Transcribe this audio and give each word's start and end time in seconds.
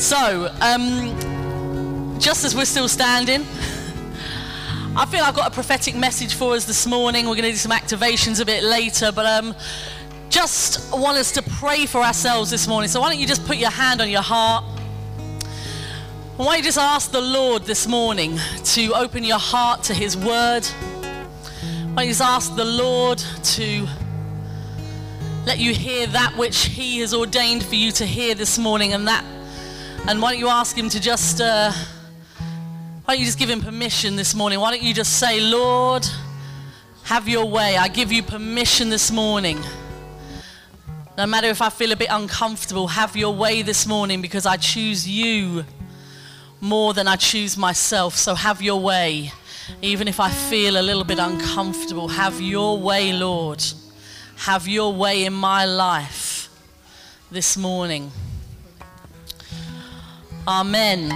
So, 0.00 0.50
um, 0.62 1.14
just 2.18 2.42
as 2.46 2.56
we're 2.56 2.64
still 2.64 2.88
standing, 2.88 3.42
I 4.96 5.04
feel 5.04 5.22
I've 5.22 5.36
got 5.36 5.48
a 5.48 5.50
prophetic 5.50 5.94
message 5.94 6.34
for 6.34 6.54
us 6.54 6.64
this 6.64 6.86
morning. 6.86 7.26
We're 7.26 7.34
going 7.34 7.44
to 7.44 7.50
do 7.50 7.56
some 7.56 7.70
activations 7.70 8.40
a 8.40 8.46
bit 8.46 8.64
later, 8.64 9.12
but 9.12 9.26
um, 9.26 9.54
just 10.30 10.90
want 10.90 11.18
us 11.18 11.32
to 11.32 11.42
pray 11.42 11.84
for 11.84 12.00
ourselves 12.00 12.50
this 12.50 12.66
morning. 12.66 12.88
So, 12.88 12.98
why 13.02 13.10
don't 13.10 13.20
you 13.20 13.26
just 13.26 13.44
put 13.44 13.58
your 13.58 13.70
hand 13.70 14.00
on 14.00 14.08
your 14.08 14.22
heart? 14.22 14.64
Why 16.38 16.46
don't 16.46 16.56
you 16.56 16.64
just 16.64 16.78
ask 16.78 17.12
the 17.12 17.20
Lord 17.20 17.64
this 17.64 17.86
morning 17.86 18.38
to 18.64 18.94
open 18.94 19.22
your 19.22 19.38
heart 19.38 19.82
to 19.84 19.94
His 19.94 20.16
Word? 20.16 20.64
Why 20.64 21.94
don't 21.94 22.04
you 22.06 22.10
just 22.12 22.22
ask 22.22 22.56
the 22.56 22.64
Lord 22.64 23.18
to 23.18 23.86
let 25.44 25.58
you 25.58 25.74
hear 25.74 26.06
that 26.06 26.38
which 26.38 26.64
He 26.64 27.00
has 27.00 27.12
ordained 27.12 27.62
for 27.62 27.74
you 27.74 27.92
to 27.92 28.06
hear 28.06 28.34
this 28.34 28.58
morning, 28.58 28.94
and 28.94 29.06
that, 29.06 29.22
and 30.08 30.20
why 30.20 30.32
don't 30.32 30.38
you 30.38 30.48
ask 30.48 30.76
Him 30.76 30.88
to 30.88 31.00
just, 31.00 31.40
uh, 31.40 31.72
why 33.04 33.14
don't 33.14 33.20
you 33.20 33.26
just 33.26 33.38
give 33.38 33.50
Him 33.50 33.60
permission 33.60 34.16
this 34.16 34.34
morning? 34.34 34.60
Why 34.60 34.70
don't 34.70 34.82
you 34.82 34.94
just 34.94 35.18
say, 35.18 35.40
Lord, 35.40 36.06
have 37.04 37.28
your 37.28 37.44
way. 37.44 37.76
I 37.76 37.88
give 37.88 38.12
you 38.12 38.22
permission 38.22 38.88
this 38.88 39.10
morning. 39.10 39.58
No 41.18 41.26
matter 41.26 41.48
if 41.48 41.60
I 41.60 41.68
feel 41.70 41.92
a 41.92 41.96
bit 41.96 42.08
uncomfortable, 42.10 42.86
have 42.86 43.16
your 43.16 43.34
way 43.34 43.62
this 43.62 43.86
morning 43.86 44.22
because 44.22 44.46
I 44.46 44.56
choose 44.56 45.08
you 45.08 45.64
more 46.60 46.94
than 46.94 47.08
I 47.08 47.16
choose 47.16 47.56
myself. 47.56 48.16
So 48.16 48.34
have 48.34 48.62
your 48.62 48.80
way. 48.80 49.32
Even 49.82 50.08
if 50.08 50.20
I 50.20 50.30
feel 50.30 50.80
a 50.80 50.82
little 50.82 51.04
bit 51.04 51.18
uncomfortable, 51.18 52.08
have 52.08 52.40
your 52.40 52.78
way, 52.78 53.12
Lord. 53.12 53.62
Have 54.36 54.66
your 54.66 54.94
way 54.94 55.24
in 55.24 55.32
my 55.32 55.64
life 55.66 56.48
this 57.30 57.56
morning. 57.56 58.10
Amen. 60.50 61.12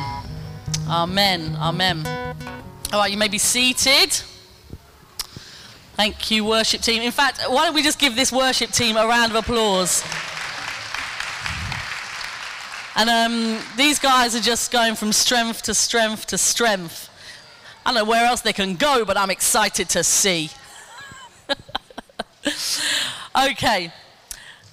Amen. 0.89 1.57
Amen. 1.57 2.07
All 2.93 3.01
right, 3.01 3.11
you 3.11 3.19
may 3.19 3.27
be 3.27 3.39
seated. 3.39 4.13
Thank 5.97 6.31
you, 6.31 6.45
worship 6.45 6.83
team. 6.83 7.03
In 7.03 7.11
fact, 7.11 7.41
why 7.49 7.65
don't 7.65 7.75
we 7.75 7.83
just 7.83 7.99
give 7.99 8.15
this 8.15 8.31
worship 8.31 8.71
team 8.71 8.97
a 8.97 9.05
round 9.05 9.33
of 9.33 9.37
applause? 9.37 10.05
And 12.95 13.11
um, 13.11 13.61
these 13.77 13.99
guys 13.99 14.37
are 14.37 14.41
just 14.41 14.71
going 14.71 14.95
from 14.95 15.13
strength 15.13 15.63
to 15.63 15.75
strength 15.75 16.27
to 16.27 16.39
strength. 16.39 17.11
I 17.85 17.91
don't 17.91 18.05
know 18.05 18.09
where 18.09 18.25
else 18.25 18.41
they 18.41 18.53
can 18.53 18.77
go, 18.77 19.05
but 19.05 19.17
I'm 19.17 19.31
excited 19.31 19.89
to 19.91 20.05
see. 20.05 20.49
okay, 23.51 23.93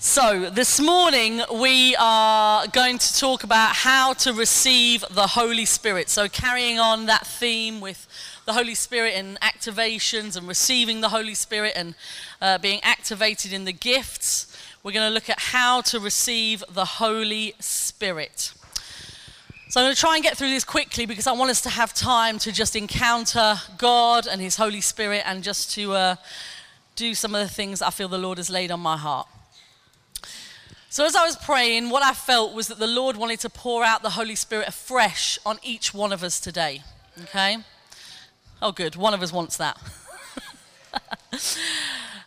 so 0.03 0.49
this 0.49 0.79
morning 0.79 1.43
we 1.53 1.95
are 1.97 2.65
going 2.65 2.97
to 2.97 3.19
talk 3.19 3.43
about 3.43 3.75
how 3.75 4.13
to 4.13 4.33
receive 4.33 5.05
the 5.11 5.27
Holy 5.27 5.63
Spirit. 5.63 6.09
So, 6.09 6.27
carrying 6.27 6.79
on 6.79 7.05
that 7.05 7.27
theme 7.27 7.79
with 7.81 8.07
the 8.47 8.53
Holy 8.53 8.73
Spirit 8.73 9.13
and 9.13 9.39
activations 9.41 10.35
and 10.35 10.47
receiving 10.47 11.01
the 11.01 11.09
Holy 11.09 11.35
Spirit 11.35 11.73
and 11.75 11.93
uh, 12.41 12.57
being 12.57 12.79
activated 12.81 13.53
in 13.53 13.65
the 13.65 13.73
gifts, 13.73 14.57
we're 14.81 14.91
going 14.91 15.07
to 15.07 15.13
look 15.13 15.29
at 15.29 15.39
how 15.39 15.81
to 15.81 15.99
receive 15.99 16.63
the 16.67 16.85
Holy 16.85 17.53
Spirit. 17.59 18.55
So 19.69 19.81
I'm 19.81 19.85
going 19.85 19.93
to 19.93 20.01
try 20.01 20.15
and 20.15 20.23
get 20.23 20.35
through 20.35 20.49
this 20.49 20.63
quickly 20.63 21.05
because 21.05 21.27
I 21.27 21.31
want 21.33 21.51
us 21.51 21.61
to 21.61 21.69
have 21.69 21.93
time 21.93 22.39
to 22.39 22.51
just 22.51 22.75
encounter 22.75 23.53
God 23.77 24.25
and 24.25 24.41
His 24.41 24.55
Holy 24.55 24.81
Spirit 24.81 25.21
and 25.27 25.43
just 25.43 25.75
to 25.75 25.93
uh, 25.93 26.15
do 26.95 27.13
some 27.13 27.35
of 27.35 27.47
the 27.47 27.53
things 27.53 27.83
I 27.83 27.91
feel 27.91 28.07
the 28.07 28.17
Lord 28.17 28.39
has 28.39 28.49
laid 28.49 28.71
on 28.71 28.79
my 28.79 28.97
heart. 28.97 29.27
So, 30.91 31.05
as 31.05 31.15
I 31.15 31.25
was 31.25 31.37
praying, 31.37 31.89
what 31.89 32.03
I 32.03 32.11
felt 32.11 32.53
was 32.53 32.67
that 32.67 32.77
the 32.77 32.85
Lord 32.85 33.15
wanted 33.15 33.39
to 33.39 33.49
pour 33.49 33.81
out 33.81 34.03
the 34.03 34.09
Holy 34.09 34.35
Spirit 34.35 34.67
afresh 34.67 35.39
on 35.45 35.57
each 35.63 35.93
one 35.93 36.11
of 36.11 36.21
us 36.21 36.37
today. 36.37 36.83
Okay? 37.23 37.59
Oh, 38.61 38.73
good. 38.73 38.97
One 38.97 39.13
of 39.13 39.21
us 39.21 39.31
wants 39.31 39.55
that. 39.55 39.77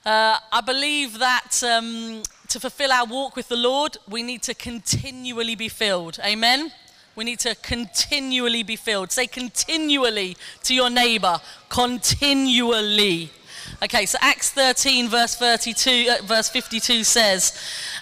uh, 0.07 0.39
I 0.51 0.63
believe 0.65 1.19
that 1.19 1.63
um, 1.63 2.23
to 2.49 2.59
fulfill 2.59 2.91
our 2.91 3.05
walk 3.05 3.37
with 3.37 3.49
the 3.49 3.57
Lord, 3.57 3.99
we 4.09 4.23
need 4.23 4.43
to 4.45 4.55
continually 4.55 5.57
be 5.57 5.69
filled. 5.69 6.19
Amen? 6.25 6.73
We 7.17 7.25
need 7.25 7.41
to 7.41 7.55
continually 7.57 8.63
be 8.63 8.77
filled. 8.77 9.13
Say 9.13 9.27
continually 9.27 10.39
to 10.63 10.75
your 10.75 10.89
neighbor. 10.89 11.39
Continually. 11.69 13.31
Okay, 13.85 14.07
so 14.07 14.17
Acts 14.23 14.51
13, 14.53 15.11
verse 15.11 15.35
32, 15.35 16.09
uh, 16.09 16.23
verse 16.25 16.49
52 16.49 17.05
says, 17.05 17.53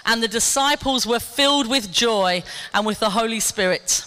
And 0.05 0.23
the 0.23 0.29
disciples 0.29 1.05
were 1.05 1.19
filled 1.19 1.67
with 1.67 1.91
joy 1.91 2.43
and 2.73 2.85
with 2.85 3.01
the 3.01 3.09
Holy 3.09 3.41
Spirit 3.41 4.05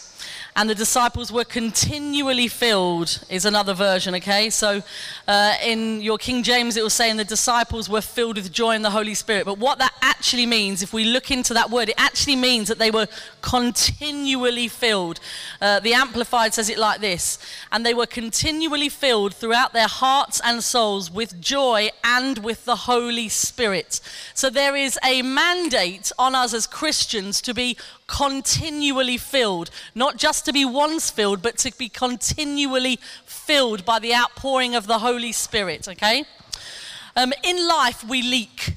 and 0.57 0.71
the 0.71 0.75
disciples 0.75 1.31
were 1.31 1.45
continually 1.45 2.49
filled, 2.49 3.23
is 3.29 3.45
another 3.45 3.75
version, 3.75 4.15
okay? 4.15 4.49
So 4.49 4.83
uh, 5.29 5.55
in 5.63 6.01
your 6.01 6.17
King 6.17 6.43
James, 6.43 6.79
it 6.79 6.83
will 6.83 6.89
say, 6.89 7.11
and 7.11 7.21
the 7.21 7.25
disciples 7.25 7.91
were 7.91 8.01
filled 8.01 8.37
with 8.37 8.51
joy 8.51 8.75
in 8.75 8.81
the 8.81 8.91
Holy 8.91 9.13
Spirit. 9.13 9.45
But 9.45 9.59
what 9.59 9.79
that 9.81 9.93
actually 10.01 10.47
means, 10.47 10.83
if 10.83 10.95
we 10.95 11.05
look 11.05 11.31
into 11.31 11.53
that 11.53 11.71
word, 11.71 11.91
it 11.91 11.95
actually 11.99 12.37
means 12.37 12.69
that 12.69 12.79
they 12.79 12.91
were 12.91 13.07
continually 13.43 14.67
filled. 14.69 15.21
Uh, 15.61 15.79
the 15.81 15.93
Amplified 15.93 16.55
says 16.55 16.71
it 16.71 16.79
like 16.79 17.03
this 17.03 17.39
and 17.71 17.85
they 17.85 17.93
were 17.93 18.07
continually 18.07 18.89
filled 18.89 19.35
throughout 19.35 19.75
their 19.75 19.87
hearts 19.87 20.41
and 20.43 20.65
souls 20.65 21.11
with 21.11 21.39
joy 21.39 21.91
and 22.03 22.39
with 22.39 22.65
the 22.65 22.77
Holy 22.77 23.29
Spirit. 23.29 24.01
So 24.33 24.49
there 24.49 24.75
is 24.75 24.99
a 25.05 25.21
mandate 25.21 26.13
on 26.19 26.35
us 26.35 26.55
as 26.55 26.67
Christians 26.67 27.43
to 27.43 27.53
be 27.53 27.77
continually 28.07 29.17
filled, 29.17 29.71
not 29.95 30.17
just 30.17 30.45
to 30.45 30.53
be 30.53 30.65
once 30.65 31.11
filled, 31.11 31.43
but 31.43 31.59
to 31.59 31.77
be 31.77 31.89
continually 31.89 32.99
filled 33.25 33.85
by 33.85 33.99
the 33.99 34.15
outpouring 34.15 34.75
of 34.75 34.87
the 34.87 34.99
Holy 34.99 35.33
Spirit, 35.33 35.89
okay? 35.89 36.25
Um, 37.17 37.33
in 37.43 37.67
life, 37.67 38.05
we 38.05 38.23
leak, 38.23 38.75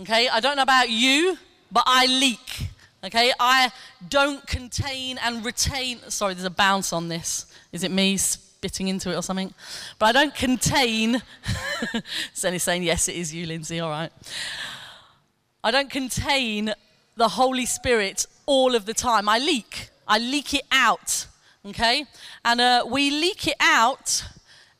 okay? 0.00 0.28
I 0.28 0.40
don't 0.40 0.56
know 0.56 0.62
about 0.62 0.90
you, 0.90 1.38
but 1.70 1.84
I 1.86 2.06
leak, 2.06 2.68
okay? 3.04 3.32
I 3.38 3.70
don't 4.08 4.46
contain 4.46 5.18
and 5.18 5.44
retain. 5.44 6.00
Sorry, 6.08 6.34
there's 6.34 6.44
a 6.44 6.50
bounce 6.50 6.92
on 6.92 7.08
this. 7.08 7.46
Is 7.72 7.84
it 7.84 7.90
me 7.90 8.16
spitting 8.16 8.88
into 8.88 9.12
it 9.12 9.16
or 9.16 9.22
something? 9.22 9.52
But 9.98 10.06
I 10.06 10.12
don't 10.12 10.34
contain. 10.34 11.22
Senny's 12.32 12.62
saying, 12.62 12.82
yes, 12.82 13.08
it 13.08 13.16
is 13.16 13.34
you, 13.34 13.46
Lindsay, 13.46 13.80
all 13.80 13.90
right. 13.90 14.12
I 15.62 15.70
don't 15.70 15.90
contain 15.90 16.72
the 17.16 17.28
Holy 17.28 17.66
Spirit 17.66 18.26
all 18.46 18.74
of 18.74 18.86
the 18.86 18.94
time. 18.94 19.28
I 19.28 19.38
leak. 19.38 19.90
I 20.08 20.18
leak 20.18 20.54
it 20.54 20.64
out. 20.70 21.26
Okay? 21.64 22.06
And 22.44 22.60
uh, 22.60 22.84
we 22.88 23.10
leak 23.10 23.46
it 23.46 23.56
out 23.60 24.24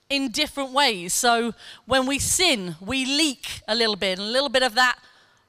in 0.08 0.30
different 0.30 0.72
ways. 0.72 1.12
So 1.12 1.52
when 1.84 2.06
we 2.06 2.18
sin, 2.18 2.76
we 2.80 3.04
leak 3.04 3.60
a 3.66 3.74
little 3.74 3.96
bit, 3.96 4.18
and 4.18 4.28
a 4.28 4.30
little 4.30 4.48
bit 4.48 4.62
of 4.62 4.74
that 4.76 4.98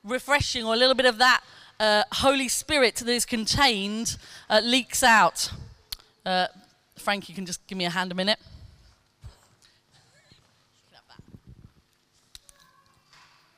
refreshing 0.03 0.65
or 0.65 0.73
a 0.73 0.77
little 0.77 0.95
bit 0.95 1.05
of 1.05 1.17
that 1.19 1.41
uh, 1.79 2.03
Holy 2.11 2.47
Spirit 2.47 2.95
that 2.95 3.09
is 3.09 3.25
contained 3.25 4.17
uh, 4.49 4.61
leaks 4.63 5.03
out. 5.03 5.51
Uh, 6.25 6.47
Frank, 6.97 7.29
you 7.29 7.35
can 7.35 7.45
just 7.45 7.65
give 7.67 7.77
me 7.77 7.85
a 7.85 7.89
hand 7.89 8.11
a 8.11 8.15
minute. 8.15 8.39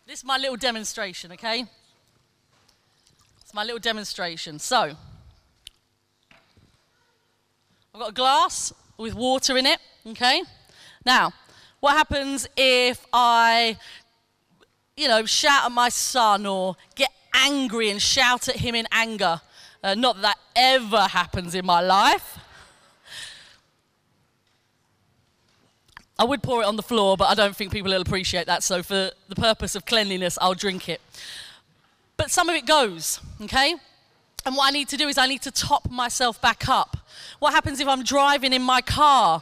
This 0.05 0.19
is 0.19 0.25
my 0.25 0.37
little 0.37 0.57
demonstration, 0.57 1.31
okay? 1.33 1.65
It's 3.49 3.53
my 3.55 3.63
little 3.63 3.79
demonstration. 3.79 4.59
So, 4.59 4.95
I've 7.95 7.99
got 7.99 8.09
a 8.11 8.13
glass 8.13 8.71
with 8.95 9.15
water 9.15 9.57
in 9.57 9.65
it, 9.65 9.79
okay? 10.05 10.43
Now, 11.03 11.33
what 11.79 11.97
happens 11.97 12.47
if 12.55 13.07
I, 13.11 13.75
you 14.95 15.07
know, 15.07 15.25
shout 15.25 15.65
at 15.65 15.71
my 15.71 15.89
son 15.89 16.45
or 16.45 16.75
get 16.93 17.09
angry 17.33 17.89
and 17.89 17.99
shout 17.99 18.47
at 18.49 18.57
him 18.57 18.75
in 18.75 18.85
anger? 18.91 19.41
Uh, 19.83 19.95
not 19.95 20.17
that, 20.17 20.21
that 20.21 20.37
ever 20.55 21.07
happens 21.07 21.55
in 21.55 21.65
my 21.65 21.81
life. 21.81 22.37
I 26.19 26.23
would 26.23 26.43
pour 26.43 26.61
it 26.61 26.65
on 26.65 26.75
the 26.75 26.83
floor, 26.83 27.17
but 27.17 27.29
I 27.29 27.33
don't 27.33 27.55
think 27.55 27.71
people 27.71 27.91
will 27.91 28.01
appreciate 28.01 28.45
that. 28.45 28.61
So, 28.61 28.83
for 28.83 29.09
the 29.27 29.35
purpose 29.35 29.73
of 29.73 29.87
cleanliness, 29.87 30.37
I'll 30.39 30.53
drink 30.53 30.87
it. 30.87 31.01
But 32.19 32.31
some 32.31 32.49
of 32.49 32.55
it 32.57 32.65
goes, 32.65 33.21
okay? 33.43 33.75
And 34.45 34.53
what 34.57 34.67
I 34.67 34.71
need 34.71 34.89
to 34.89 34.97
do 34.97 35.07
is 35.07 35.17
I 35.17 35.25
need 35.25 35.41
to 35.43 35.51
top 35.51 35.89
myself 35.89 36.41
back 36.41 36.67
up. 36.67 36.97
What 37.39 37.53
happens 37.53 37.79
if 37.79 37.87
I'm 37.87 38.03
driving 38.03 38.51
in 38.51 38.61
my 38.61 38.81
car 38.81 39.41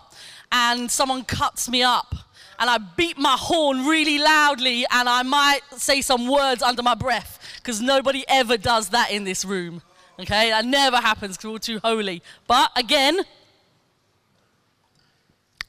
and 0.51 0.91
someone 0.91 1.23
cuts 1.23 1.67
me 1.67 1.81
up 1.81 2.13
and 2.59 2.69
I 2.69 2.77
beat 2.77 3.17
my 3.17 3.35
horn 3.35 3.87
really 3.87 4.19
loudly 4.19 4.85
and 4.91 5.09
I 5.09 5.23
might 5.23 5.61
say 5.75 6.01
some 6.01 6.27
words 6.27 6.61
under 6.61 6.83
my 6.83 6.93
breath 6.93 7.39
because 7.55 7.81
nobody 7.81 8.23
ever 8.27 8.57
does 8.57 8.89
that 8.89 9.09
in 9.09 9.23
this 9.23 9.43
room. 9.43 9.81
Okay? 10.19 10.51
That 10.51 10.63
never 10.63 10.97
happens 10.97 11.35
because 11.35 11.45
we're 11.45 11.53
all 11.53 11.59
too 11.59 11.79
holy. 11.83 12.21
But 12.45 12.69
again, 12.75 13.21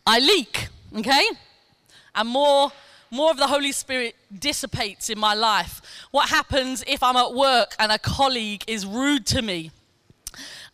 I 0.06 0.18
leak. 0.18 0.68
Okay? 0.94 1.24
And 2.14 2.28
more 2.28 2.70
more 3.10 3.30
of 3.30 3.36
the 3.36 3.46
Holy 3.46 3.72
Spirit 3.72 4.16
dissipates 4.36 5.10
in 5.10 5.18
my 5.18 5.34
life. 5.34 5.80
What 6.10 6.28
happens 6.28 6.84
if 6.86 7.02
I'm 7.02 7.16
at 7.16 7.34
work 7.34 7.74
and 7.78 7.90
a 7.92 7.98
colleague 7.98 8.64
is 8.66 8.86
rude 8.86 9.26
to 9.26 9.42
me? 9.42 9.70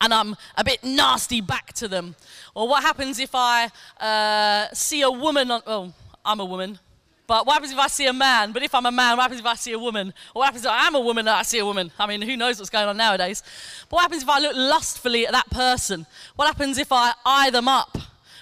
and 0.01 0.13
I'm 0.13 0.37
a 0.57 0.65
bit 0.65 0.85
nasty 0.85 1.41
back 1.41 1.73
to 1.75 1.89
them? 1.89 2.15
Or 2.55 2.69
what 2.69 2.83
happens 2.83 3.19
if 3.19 3.31
I 3.35 3.71
uh, 3.99 4.73
see 4.75 5.03
a 5.03 5.11
woman 5.11 5.51
on, 5.51 5.63
oh, 5.67 5.93
I'm 6.25 6.41
a 6.41 6.45
woman. 6.45 6.79
But 7.27 7.47
what 7.47 7.55
happens 7.55 7.73
if 7.73 7.79
I 7.79 7.87
see 7.87 8.07
a 8.07 8.13
man? 8.13 8.53
But 8.53 8.63
if 8.63 8.75
I'm 8.75 8.85
a 8.85 8.93
man, 8.93 9.17
what 9.17 9.23
happens 9.23 9.41
if 9.41 9.47
I 9.47 9.55
see 9.55 9.73
a 9.73 9.79
woman? 9.79 10.13
Or 10.35 10.41
what 10.41 10.47
happens 10.47 10.65
if 10.67 10.71
I 10.71 10.87
am 10.87 10.95
a 10.95 11.01
woman 11.01 11.27
and 11.27 11.37
I 11.37 11.43
see 11.43 11.59
a 11.59 11.65
woman? 11.65 11.91
I 11.99 12.07
mean, 12.07 12.21
who 12.21 12.37
knows 12.37 12.59
what's 12.59 12.71
going 12.71 12.87
on 12.87 12.99
nowadays? 12.99 13.43
But 13.89 13.97
what 13.97 14.03
happens 14.03 14.23
if 14.23 14.29
I 14.29 14.41
look 14.41 14.55
lustfully 14.55 15.27
at 15.27 15.33
that 15.33 15.49
person? 15.49 16.07
What 16.37 16.47
happens 16.47 16.77
if 16.77 16.93
I 16.93 17.13
eye 17.25 17.49
them 17.49 17.67
up? 17.67 17.97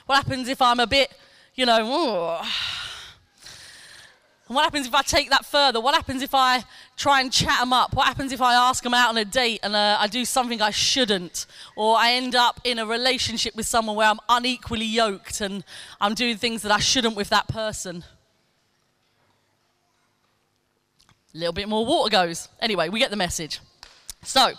What 0.06 0.16
happens 0.16 0.48
if 0.48 0.60
I'm 0.60 0.80
a 0.80 0.86
bit, 0.86 1.12
you 1.54 1.64
know, 1.64 1.76
and 1.78 1.88
what 4.54 4.64
happens 4.64 4.86
if 4.86 4.94
I 4.94 5.02
take 5.02 5.30
that 5.30 5.44
further? 5.44 5.80
What 5.80 5.94
happens 5.94 6.22
if 6.22 6.34
I 6.34 6.64
try 6.96 7.20
and 7.20 7.32
chat 7.32 7.60
them 7.60 7.72
up? 7.72 7.94
What 7.94 8.06
happens 8.06 8.32
if 8.32 8.40
I 8.40 8.54
ask 8.54 8.82
them 8.82 8.94
out 8.94 9.10
on 9.10 9.16
a 9.16 9.24
date 9.24 9.60
and 9.62 9.74
uh, 9.74 9.96
I 10.00 10.06
do 10.06 10.24
something 10.24 10.60
I 10.60 10.70
shouldn't? 10.70 11.46
Or 11.76 11.96
I 11.96 12.12
end 12.12 12.34
up 12.34 12.60
in 12.64 12.78
a 12.78 12.86
relationship 12.86 13.54
with 13.54 13.66
someone 13.66 13.94
where 13.94 14.08
I'm 14.08 14.20
unequally 14.28 14.84
yoked 14.84 15.40
and 15.40 15.64
I'm 16.00 16.14
doing 16.14 16.36
things 16.36 16.62
that 16.62 16.72
I 16.72 16.78
shouldn't 16.78 17.14
with 17.14 17.28
that 17.28 17.46
person? 17.48 18.04
A 21.34 21.38
little 21.38 21.52
bit 21.52 21.68
more 21.68 21.86
water 21.86 22.10
goes. 22.10 22.48
Anyway, 22.60 22.88
we 22.88 22.98
get 22.98 23.10
the 23.10 23.16
message. 23.16 23.60
So, 24.22 24.52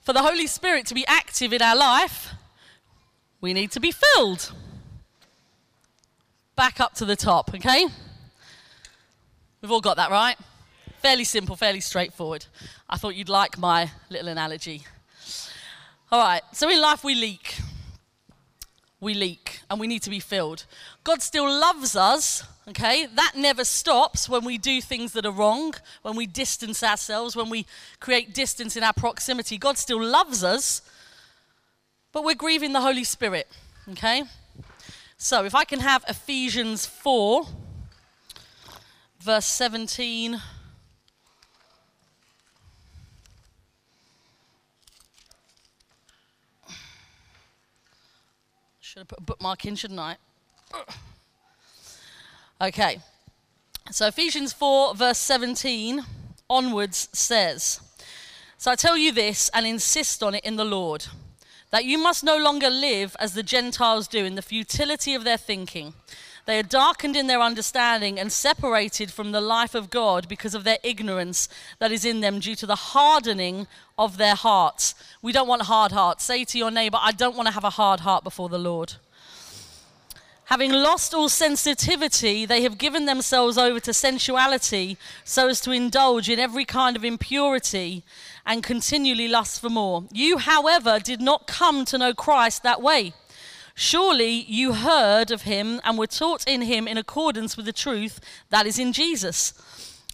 for 0.00 0.12
the 0.12 0.22
Holy 0.22 0.46
Spirit 0.46 0.86
to 0.86 0.94
be 0.94 1.06
active 1.06 1.52
in 1.52 1.62
our 1.62 1.76
life, 1.76 2.32
we 3.40 3.54
need 3.54 3.70
to 3.72 3.80
be 3.80 3.92
filled. 3.92 4.52
Back 6.56 6.80
up 6.80 6.94
to 6.94 7.04
the 7.04 7.16
top, 7.16 7.54
okay? 7.54 7.86
We've 9.60 9.72
all 9.72 9.80
got 9.80 9.96
that, 9.96 10.10
right? 10.10 10.36
Fairly 11.02 11.24
simple, 11.24 11.56
fairly 11.56 11.80
straightforward. 11.80 12.46
I 12.88 12.96
thought 12.96 13.16
you'd 13.16 13.28
like 13.28 13.58
my 13.58 13.90
little 14.08 14.28
analogy. 14.28 14.84
All 16.12 16.20
right, 16.20 16.42
so 16.52 16.68
in 16.70 16.80
life 16.80 17.02
we 17.02 17.14
leak. 17.14 17.58
We 19.00 19.14
leak 19.14 19.60
and 19.68 19.80
we 19.80 19.86
need 19.86 20.02
to 20.02 20.10
be 20.10 20.20
filled. 20.20 20.64
God 21.04 21.22
still 21.22 21.48
loves 21.48 21.96
us, 21.96 22.44
okay? 22.68 23.06
That 23.06 23.32
never 23.36 23.64
stops 23.64 24.28
when 24.28 24.44
we 24.44 24.58
do 24.58 24.80
things 24.80 25.12
that 25.12 25.26
are 25.26 25.32
wrong, 25.32 25.74
when 26.02 26.16
we 26.16 26.26
distance 26.26 26.82
ourselves, 26.82 27.34
when 27.34 27.50
we 27.50 27.66
create 28.00 28.32
distance 28.32 28.76
in 28.76 28.84
our 28.84 28.92
proximity. 28.92 29.58
God 29.58 29.76
still 29.76 30.02
loves 30.02 30.42
us, 30.44 30.82
but 32.12 32.24
we're 32.24 32.34
grieving 32.34 32.72
the 32.72 32.80
Holy 32.80 33.04
Spirit, 33.04 33.48
okay? 33.90 34.22
So 35.16 35.44
if 35.44 35.54
I 35.54 35.64
can 35.64 35.80
have 35.80 36.04
Ephesians 36.08 36.86
4 36.86 37.46
verse 39.20 39.46
17. 39.46 40.40
Should 48.80 49.00
have 49.00 49.08
put 49.08 49.18
a 49.18 49.22
bookmark 49.22 49.64
in, 49.64 49.76
shouldn't 49.76 50.00
I? 50.00 50.16
Okay. 52.60 53.00
So 53.90 54.06
Ephesians 54.08 54.52
4, 54.52 54.94
verse 54.94 55.18
17 55.18 56.04
onwards 56.50 57.08
says, 57.12 57.80
So 58.56 58.70
I 58.70 58.74
tell 58.74 58.96
you 58.96 59.12
this 59.12 59.48
and 59.54 59.66
insist 59.66 60.22
on 60.22 60.34
it 60.34 60.44
in 60.44 60.56
the 60.56 60.64
Lord, 60.64 61.06
that 61.70 61.84
you 61.84 61.98
must 61.98 62.24
no 62.24 62.36
longer 62.36 62.68
live 62.68 63.14
as 63.20 63.34
the 63.34 63.42
Gentiles 63.42 64.08
do 64.08 64.24
in 64.24 64.34
the 64.34 64.42
futility 64.42 65.14
of 65.14 65.24
their 65.24 65.36
thinking. 65.36 65.94
They 66.48 66.58
are 66.58 66.62
darkened 66.62 67.14
in 67.14 67.26
their 67.26 67.42
understanding 67.42 68.18
and 68.18 68.32
separated 68.32 69.10
from 69.10 69.32
the 69.32 69.40
life 69.42 69.74
of 69.74 69.90
God 69.90 70.26
because 70.28 70.54
of 70.54 70.64
their 70.64 70.78
ignorance 70.82 71.46
that 71.78 71.92
is 71.92 72.06
in 72.06 72.20
them 72.20 72.38
due 72.38 72.54
to 72.54 72.64
the 72.64 72.74
hardening 72.74 73.66
of 73.98 74.16
their 74.16 74.34
hearts. 74.34 74.94
We 75.20 75.32
don't 75.32 75.46
want 75.46 75.60
hard 75.60 75.92
hearts. 75.92 76.24
Say 76.24 76.44
to 76.44 76.56
your 76.56 76.70
neighbor, 76.70 76.96
I 76.98 77.12
don't 77.12 77.36
want 77.36 77.48
to 77.48 77.52
have 77.52 77.64
a 77.64 77.76
hard 77.76 78.00
heart 78.00 78.24
before 78.24 78.48
the 78.48 78.58
Lord. 78.58 78.94
Having 80.46 80.72
lost 80.72 81.12
all 81.12 81.28
sensitivity, 81.28 82.46
they 82.46 82.62
have 82.62 82.78
given 82.78 83.04
themselves 83.04 83.58
over 83.58 83.78
to 83.80 83.92
sensuality 83.92 84.96
so 85.24 85.48
as 85.48 85.60
to 85.60 85.70
indulge 85.72 86.30
in 86.30 86.38
every 86.38 86.64
kind 86.64 86.96
of 86.96 87.04
impurity 87.04 88.04
and 88.46 88.62
continually 88.62 89.28
lust 89.28 89.60
for 89.60 89.68
more. 89.68 90.04
You, 90.14 90.38
however, 90.38 90.98
did 90.98 91.20
not 91.20 91.46
come 91.46 91.84
to 91.84 91.98
know 91.98 92.14
Christ 92.14 92.62
that 92.62 92.80
way. 92.80 93.12
Surely 93.80 94.44
you 94.48 94.72
heard 94.72 95.30
of 95.30 95.42
him 95.42 95.80
and 95.84 95.96
were 95.96 96.08
taught 96.08 96.44
in 96.48 96.62
him 96.62 96.88
in 96.88 96.98
accordance 96.98 97.56
with 97.56 97.64
the 97.64 97.72
truth 97.72 98.18
that 98.50 98.66
is 98.66 98.76
in 98.76 98.92
Jesus. 98.92 99.54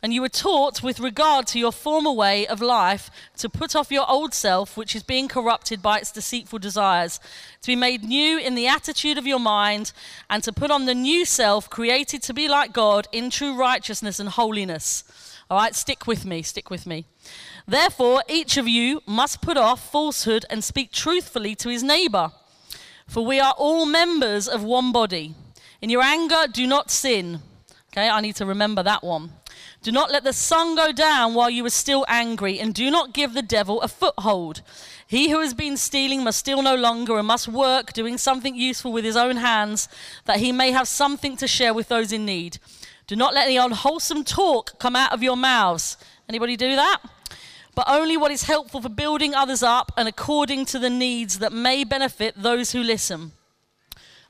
And 0.02 0.12
you 0.12 0.20
were 0.20 0.28
taught 0.28 0.82
with 0.82 1.00
regard 1.00 1.46
to 1.46 1.58
your 1.58 1.72
former 1.72 2.12
way 2.12 2.46
of 2.46 2.60
life 2.60 3.08
to 3.38 3.48
put 3.48 3.74
off 3.74 3.90
your 3.90 4.04
old 4.06 4.34
self, 4.34 4.76
which 4.76 4.94
is 4.94 5.02
being 5.02 5.28
corrupted 5.28 5.80
by 5.80 5.96
its 5.96 6.12
deceitful 6.12 6.58
desires, 6.58 7.18
to 7.62 7.68
be 7.68 7.74
made 7.74 8.04
new 8.04 8.38
in 8.38 8.54
the 8.54 8.66
attitude 8.66 9.16
of 9.16 9.26
your 9.26 9.40
mind, 9.40 9.94
and 10.28 10.42
to 10.42 10.52
put 10.52 10.70
on 10.70 10.84
the 10.84 10.94
new 10.94 11.24
self, 11.24 11.70
created 11.70 12.22
to 12.24 12.34
be 12.34 12.46
like 12.46 12.74
God 12.74 13.08
in 13.12 13.30
true 13.30 13.56
righteousness 13.56 14.20
and 14.20 14.28
holiness. 14.28 15.04
All 15.48 15.56
right, 15.56 15.74
stick 15.74 16.06
with 16.06 16.26
me, 16.26 16.42
stick 16.42 16.68
with 16.68 16.86
me. 16.86 17.06
Therefore, 17.66 18.22
each 18.28 18.58
of 18.58 18.68
you 18.68 19.00
must 19.06 19.40
put 19.40 19.56
off 19.56 19.90
falsehood 19.90 20.44
and 20.50 20.62
speak 20.62 20.92
truthfully 20.92 21.54
to 21.54 21.70
his 21.70 21.82
neighbor 21.82 22.30
for 23.06 23.24
we 23.24 23.40
are 23.40 23.54
all 23.56 23.86
members 23.86 24.48
of 24.48 24.62
one 24.62 24.92
body. 24.92 25.34
In 25.80 25.90
your 25.90 26.02
anger, 26.02 26.46
do 26.50 26.66
not 26.66 26.90
sin. 26.90 27.40
Okay, 27.92 28.08
I 28.08 28.20
need 28.20 28.36
to 28.36 28.46
remember 28.46 28.82
that 28.82 29.04
one. 29.04 29.32
Do 29.82 29.92
not 29.92 30.10
let 30.10 30.24
the 30.24 30.32
sun 30.32 30.74
go 30.74 30.92
down 30.92 31.34
while 31.34 31.50
you 31.50 31.64
are 31.66 31.70
still 31.70 32.04
angry, 32.08 32.58
and 32.58 32.74
do 32.74 32.90
not 32.90 33.12
give 33.12 33.34
the 33.34 33.42
devil 33.42 33.82
a 33.82 33.88
foothold. 33.88 34.62
He 35.06 35.30
who 35.30 35.40
has 35.40 35.54
been 35.54 35.76
stealing 35.76 36.24
must 36.24 36.38
steal 36.38 36.62
no 36.62 36.74
longer 36.74 37.18
and 37.18 37.26
must 37.26 37.46
work, 37.46 37.92
doing 37.92 38.18
something 38.18 38.56
useful 38.56 38.92
with 38.92 39.04
his 39.04 39.16
own 39.16 39.36
hands, 39.36 39.88
that 40.24 40.38
he 40.38 40.52
may 40.52 40.72
have 40.72 40.88
something 40.88 41.36
to 41.36 41.46
share 41.46 41.74
with 41.74 41.88
those 41.88 42.12
in 42.12 42.24
need. 42.24 42.58
Do 43.06 43.14
not 43.14 43.34
let 43.34 43.44
any 43.44 43.58
unwholesome 43.58 44.24
talk 44.24 44.78
come 44.78 44.96
out 44.96 45.12
of 45.12 45.22
your 45.22 45.36
mouths. 45.36 45.98
Anybody 46.28 46.56
do 46.56 46.74
that? 46.74 47.02
But 47.74 47.88
only 47.88 48.16
what 48.16 48.30
is 48.30 48.44
helpful 48.44 48.80
for 48.80 48.88
building 48.88 49.34
others 49.34 49.62
up 49.62 49.92
and 49.96 50.08
according 50.08 50.64
to 50.66 50.78
the 50.78 50.90
needs 50.90 51.38
that 51.38 51.52
may 51.52 51.84
benefit 51.84 52.34
those 52.36 52.72
who 52.72 52.82
listen. 52.82 53.32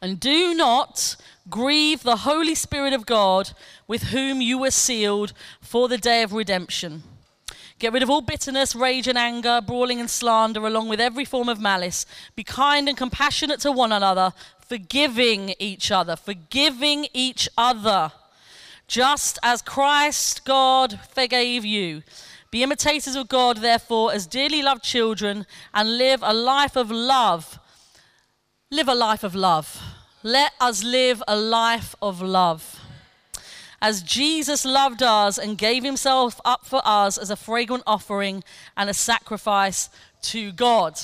And 0.00 0.20
do 0.20 0.55
not 0.55 1.17
grieve 1.49 2.02
the 2.02 2.17
Holy 2.19 2.55
Spirit 2.55 2.93
of 2.93 3.06
God 3.06 3.52
with 3.87 4.05
whom 4.05 4.41
you 4.41 4.58
were 4.58 4.70
sealed 4.70 5.32
for 5.61 5.88
the 5.88 5.99
day 5.99 6.23
of 6.23 6.32
redemption. 6.32 7.02
Get 7.79 7.93
rid 7.93 8.02
of 8.02 8.11
all 8.11 8.20
bitterness, 8.20 8.75
rage, 8.75 9.08
and 9.08 9.19
anger, 9.19 9.61
brawling 9.61 10.00
and 10.00 10.08
slander, 10.08 10.67
along 10.67 10.88
with 10.88 11.00
every 11.00 11.25
form 11.25 11.49
of 11.49 11.61
malice. 11.61 12.06
Be 12.37 12.44
kind 12.44 12.88
and 12.88 12.97
compassionate 12.97 13.61
to 13.61 13.73
one 13.73 13.92
another, 13.92 14.33
forgiving 14.61 15.54
each 15.59 15.90
other, 15.90 16.16
forgiving 16.16 17.07
each 17.12 17.49
other, 17.59 18.12
just 18.87 19.38
as 19.42 19.61
Christ 19.61 20.45
God 20.45 21.00
forgave 21.12 21.64
you. 21.64 22.02
Be 22.54 22.62
imitators 22.62 23.16
of 23.16 23.26
God, 23.26 23.56
therefore, 23.56 24.12
as 24.12 24.28
dearly 24.28 24.62
loved 24.62 24.84
children, 24.84 25.44
and 25.75 25.99
live 25.99 26.20
a 26.23 26.32
life 26.32 26.76
of 26.76 26.88
love. 26.88 27.58
Live 28.70 28.87
a 28.87 28.94
life 28.94 29.25
of 29.25 29.34
love. 29.34 29.82
Let 30.23 30.52
us 30.61 30.84
live 30.84 31.20
a 31.26 31.34
life 31.34 31.96
of 32.00 32.23
love. 32.23 32.78
As 33.82 34.04
Jesus 34.04 34.64
loved 34.64 35.02
us 35.02 35.37
and 35.37 35.58
gave 35.58 35.82
himself 35.82 36.40
up 36.44 36.64
for 36.64 36.80
us 36.84 37.18
as 37.18 37.28
a 37.28 37.34
fragrant 37.34 37.82
offering 37.88 38.44
and 38.76 38.88
a 38.88 38.94
sacrifice 38.94 39.90
to 40.23 40.52
God. 40.52 40.96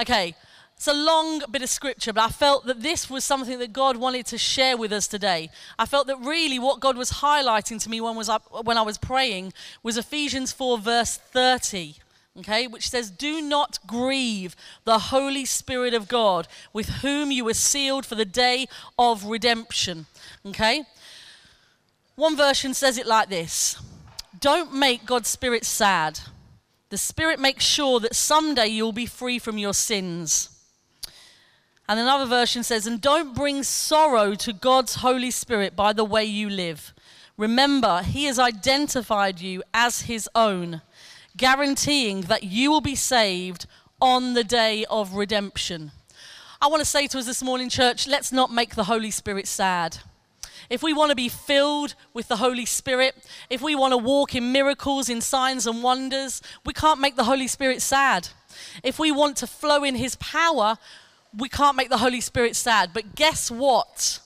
Okay, 0.00 0.36
it's 0.82 0.88
a 0.88 0.92
long 0.94 1.44
bit 1.48 1.62
of 1.62 1.68
scripture, 1.68 2.12
but 2.12 2.24
I 2.24 2.28
felt 2.28 2.66
that 2.66 2.82
this 2.82 3.08
was 3.08 3.24
something 3.24 3.60
that 3.60 3.72
God 3.72 3.96
wanted 3.96 4.26
to 4.26 4.36
share 4.36 4.76
with 4.76 4.92
us 4.92 5.06
today. 5.06 5.48
I 5.78 5.86
felt 5.86 6.08
that 6.08 6.16
really 6.16 6.58
what 6.58 6.80
God 6.80 6.96
was 6.96 7.12
highlighting 7.12 7.80
to 7.84 7.88
me 7.88 8.00
when, 8.00 8.16
was 8.16 8.28
up, 8.28 8.64
when 8.64 8.76
I 8.76 8.82
was 8.82 8.98
praying 8.98 9.52
was 9.84 9.96
Ephesians 9.96 10.50
4, 10.50 10.78
verse 10.78 11.16
30 11.18 11.94
okay, 12.40 12.66
which 12.66 12.88
says, 12.88 13.12
Do 13.12 13.40
not 13.40 13.78
grieve 13.86 14.56
the 14.82 14.98
Holy 14.98 15.44
Spirit 15.44 15.94
of 15.94 16.08
God, 16.08 16.48
with 16.72 16.88
whom 16.88 17.30
you 17.30 17.44
were 17.44 17.54
sealed 17.54 18.04
for 18.04 18.16
the 18.16 18.24
day 18.24 18.66
of 18.98 19.26
redemption. 19.26 20.06
Okay? 20.44 20.82
One 22.16 22.36
version 22.36 22.74
says 22.74 22.98
it 22.98 23.06
like 23.06 23.28
this 23.28 23.80
Don't 24.40 24.74
make 24.74 25.06
God's 25.06 25.28
Spirit 25.28 25.64
sad. 25.64 26.18
The 26.88 26.98
Spirit 26.98 27.38
makes 27.38 27.64
sure 27.64 28.00
that 28.00 28.16
someday 28.16 28.66
you'll 28.66 28.90
be 28.90 29.06
free 29.06 29.38
from 29.38 29.58
your 29.58 29.74
sins. 29.74 30.48
And 31.88 31.98
another 31.98 32.26
version 32.26 32.62
says, 32.62 32.86
And 32.86 33.00
don't 33.00 33.34
bring 33.34 33.62
sorrow 33.62 34.34
to 34.36 34.52
God's 34.52 34.96
Holy 34.96 35.30
Spirit 35.30 35.74
by 35.74 35.92
the 35.92 36.04
way 36.04 36.24
you 36.24 36.48
live. 36.48 36.94
Remember, 37.36 38.02
He 38.02 38.24
has 38.24 38.38
identified 38.38 39.40
you 39.40 39.62
as 39.74 40.02
His 40.02 40.28
own, 40.34 40.82
guaranteeing 41.36 42.22
that 42.22 42.44
you 42.44 42.70
will 42.70 42.80
be 42.80 42.94
saved 42.94 43.66
on 44.00 44.34
the 44.34 44.44
day 44.44 44.84
of 44.90 45.14
redemption. 45.14 45.92
I 46.60 46.68
want 46.68 46.80
to 46.80 46.86
say 46.86 47.08
to 47.08 47.18
us 47.18 47.26
this 47.26 47.42
morning, 47.42 47.68
church, 47.68 48.06
let's 48.06 48.30
not 48.30 48.52
make 48.52 48.76
the 48.76 48.84
Holy 48.84 49.10
Spirit 49.10 49.48
sad. 49.48 49.98
If 50.70 50.82
we 50.82 50.92
want 50.92 51.10
to 51.10 51.16
be 51.16 51.28
filled 51.28 51.94
with 52.14 52.28
the 52.28 52.36
Holy 52.36 52.64
Spirit, 52.64 53.16
if 53.50 53.60
we 53.60 53.74
want 53.74 53.92
to 53.92 53.98
walk 53.98 54.34
in 54.34 54.52
miracles, 54.52 55.08
in 55.08 55.20
signs 55.20 55.66
and 55.66 55.82
wonders, 55.82 56.40
we 56.64 56.72
can't 56.72 57.00
make 57.00 57.16
the 57.16 57.24
Holy 57.24 57.48
Spirit 57.48 57.82
sad. 57.82 58.28
If 58.82 58.98
we 58.98 59.10
want 59.10 59.36
to 59.38 59.46
flow 59.46 59.84
in 59.84 59.96
His 59.96 60.14
power, 60.16 60.78
we 61.36 61.48
can't 61.48 61.76
make 61.76 61.88
the 61.88 61.98
Holy 61.98 62.20
Spirit 62.20 62.56
sad. 62.56 62.90
But 62.92 63.14
guess 63.14 63.50
what? 63.50 64.20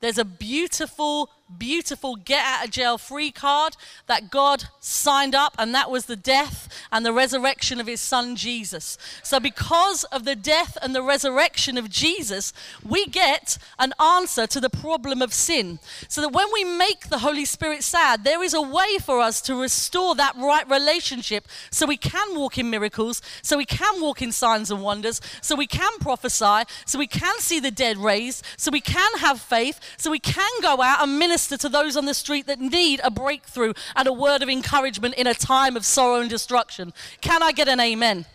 There's 0.00 0.18
a 0.18 0.24
beautiful, 0.24 1.30
beautiful 1.58 2.16
get 2.16 2.44
out 2.44 2.64
of 2.64 2.70
jail 2.70 2.98
free 2.98 3.30
card 3.30 3.76
that 4.06 4.30
God 4.30 4.64
signed 4.80 5.34
up, 5.34 5.54
and 5.58 5.74
that 5.74 5.90
was 5.90 6.06
the 6.06 6.16
death 6.16 6.68
and 6.90 7.04
the 7.04 7.12
resurrection 7.12 7.80
of 7.80 7.86
his 7.86 8.00
son 8.00 8.36
Jesus. 8.36 8.96
So, 9.22 9.38
because 9.38 10.04
of 10.04 10.24
the 10.24 10.36
death 10.36 10.78
and 10.80 10.94
the 10.94 11.02
resurrection 11.02 11.76
of 11.76 11.90
Jesus, 11.90 12.52
we 12.82 13.06
get 13.06 13.58
an 13.78 13.92
answer 14.00 14.46
to 14.46 14.60
the 14.60 14.70
problem 14.70 15.20
of 15.22 15.34
sin. 15.34 15.78
So 16.08 16.22
that 16.22 16.32
when 16.32 16.46
we 16.52 16.64
make 16.64 17.08
the 17.08 17.18
Holy 17.18 17.44
Spirit 17.44 17.82
sad, 17.82 18.24
there 18.24 18.42
is 18.42 18.54
a 18.54 18.62
way 18.62 18.98
for 18.98 19.20
us 19.20 19.40
to 19.42 19.60
restore 19.60 20.14
that 20.14 20.36
right 20.36 20.68
relationship 20.68 21.46
so 21.70 21.86
we 21.86 21.96
can 21.96 22.34
walk 22.34 22.58
in 22.58 22.70
miracles, 22.70 23.20
so 23.42 23.56
we 23.56 23.66
can 23.66 24.00
walk 24.00 24.22
in 24.22 24.32
signs 24.32 24.70
and 24.70 24.82
wonders, 24.82 25.20
so 25.42 25.54
we 25.54 25.66
can 25.66 25.98
prophesy, 25.98 26.64
so 26.86 26.98
we 26.98 27.06
can 27.06 27.38
see 27.38 27.60
the 27.60 27.70
dead 27.70 27.98
raised, 27.98 28.44
so 28.56 28.70
we 28.70 28.80
can 28.80 29.18
have 29.18 29.40
faith, 29.40 29.78
so 29.98 30.10
we 30.10 30.18
can 30.18 30.50
go 30.62 30.80
out 30.80 31.02
and 31.02 31.18
minister 31.18 31.33
to 31.34 31.68
those 31.68 31.96
on 31.96 32.04
the 32.04 32.14
street 32.14 32.46
that 32.46 32.60
need 32.60 33.00
a 33.02 33.10
breakthrough 33.10 33.72
and 33.96 34.06
a 34.06 34.12
word 34.12 34.42
of 34.42 34.48
encouragement 34.48 35.14
in 35.16 35.26
a 35.26 35.34
time 35.34 35.76
of 35.76 35.84
sorrow 35.84 36.20
and 36.20 36.30
destruction. 36.30 36.92
Can 37.20 37.42
I 37.42 37.52
get 37.52 37.68
an 37.68 37.80
amen? 37.80 38.26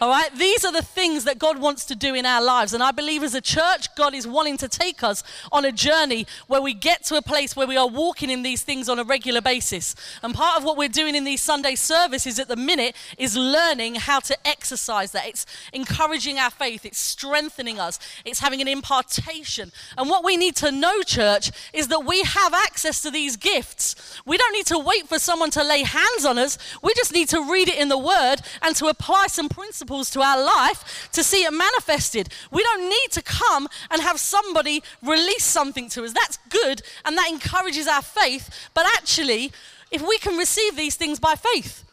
All 0.00 0.08
right? 0.08 0.30
These 0.36 0.64
are 0.64 0.72
the 0.72 0.82
things 0.82 1.24
that 1.24 1.38
God 1.38 1.58
wants 1.58 1.84
to 1.86 1.96
do 1.96 2.14
in 2.14 2.26
our 2.26 2.42
lives. 2.42 2.72
And 2.72 2.82
I 2.82 2.90
believe 2.90 3.22
as 3.22 3.34
a 3.34 3.40
church, 3.40 3.94
God 3.94 4.14
is 4.14 4.26
wanting 4.26 4.56
to 4.58 4.68
take 4.68 5.02
us 5.02 5.22
on 5.52 5.64
a 5.64 5.72
journey 5.72 6.26
where 6.46 6.60
we 6.60 6.74
get 6.74 7.04
to 7.04 7.16
a 7.16 7.22
place 7.22 7.56
where 7.56 7.66
we 7.66 7.76
are 7.76 7.88
walking 7.88 8.30
in 8.30 8.42
these 8.42 8.62
things 8.62 8.88
on 8.88 8.98
a 8.98 9.04
regular 9.04 9.40
basis. 9.40 9.94
And 10.22 10.34
part 10.34 10.58
of 10.58 10.64
what 10.64 10.76
we're 10.76 10.88
doing 10.88 11.14
in 11.14 11.24
these 11.24 11.40
Sunday 11.40 11.74
services 11.74 12.38
at 12.38 12.48
the 12.48 12.56
minute 12.56 12.96
is 13.16 13.36
learning 13.36 13.96
how 13.96 14.20
to 14.20 14.36
exercise 14.46 15.12
that. 15.12 15.26
It's 15.26 15.46
encouraging 15.72 16.38
our 16.38 16.50
faith, 16.50 16.84
it's 16.84 16.98
strengthening 16.98 17.78
us, 17.78 17.98
it's 18.24 18.40
having 18.40 18.60
an 18.60 18.68
impartation. 18.68 19.72
And 19.96 20.10
what 20.10 20.24
we 20.24 20.36
need 20.36 20.56
to 20.56 20.72
know, 20.72 21.02
church, 21.02 21.50
is 21.72 21.88
that 21.88 22.04
we 22.04 22.22
have 22.22 22.54
access 22.54 23.00
to 23.02 23.10
these 23.10 23.36
gifts. 23.36 24.20
We 24.26 24.36
don't 24.36 24.52
need 24.52 24.66
to 24.66 24.78
wait 24.78 25.08
for 25.08 25.18
someone 25.18 25.50
to 25.52 25.64
lay 25.64 25.82
hands 25.82 26.24
on 26.24 26.38
us, 26.38 26.58
we 26.82 26.92
just 26.94 27.12
need 27.12 27.28
to 27.28 27.50
read 27.50 27.68
it 27.68 27.78
in 27.78 27.88
the 27.88 27.98
Word 27.98 28.36
and 28.62 28.74
to 28.76 28.86
apply 28.86 29.26
some 29.28 29.48
principles 29.48 29.67
to 30.10 30.20
our 30.22 30.42
life 30.42 31.08
to 31.12 31.22
see 31.22 31.44
it 31.44 31.52
manifested. 31.52 32.28
We 32.50 32.62
don't 32.62 32.88
need 32.88 33.10
to 33.12 33.22
come 33.22 33.68
and 33.90 34.02
have 34.02 34.18
somebody 34.20 34.82
release 35.02 35.44
something 35.44 35.88
to 35.90 36.04
us. 36.04 36.12
That's 36.12 36.38
good 36.48 36.82
and 37.04 37.16
that 37.16 37.30
encourages 37.30 37.86
our 37.86 38.02
faith. 38.02 38.68
But 38.74 38.86
actually, 38.96 39.52
if 39.90 40.02
we 40.06 40.18
can 40.18 40.36
receive 40.36 40.76
these 40.76 40.96
things 40.96 41.18
by 41.18 41.34
faith, 41.34 41.84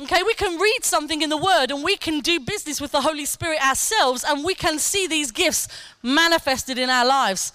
Okay, 0.00 0.24
we 0.24 0.34
can 0.34 0.60
read 0.60 0.80
something 0.82 1.22
in 1.22 1.30
the 1.30 1.36
Word 1.36 1.70
and 1.70 1.84
we 1.84 1.96
can 1.96 2.18
do 2.18 2.40
business 2.40 2.80
with 2.80 2.90
the 2.90 3.00
Holy 3.00 3.24
Spirit 3.24 3.64
ourselves 3.64 4.24
and 4.26 4.44
we 4.44 4.56
can 4.56 4.80
see 4.80 5.06
these 5.06 5.30
gifts 5.30 5.68
manifested 6.02 6.78
in 6.78 6.90
our 6.90 7.06
lives. 7.06 7.52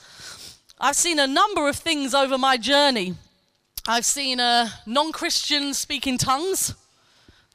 I've 0.80 0.96
seen 0.96 1.20
a 1.20 1.28
number 1.28 1.68
of 1.68 1.76
things 1.76 2.14
over 2.14 2.38
my 2.38 2.56
journey. 2.56 3.16
I've 3.86 4.06
seen 4.06 4.40
uh, 4.40 4.70
a 4.86 4.90
non 4.90 5.12
Christian 5.12 5.74
speak 5.74 6.08
in 6.08 6.18
tongues. 6.18 6.74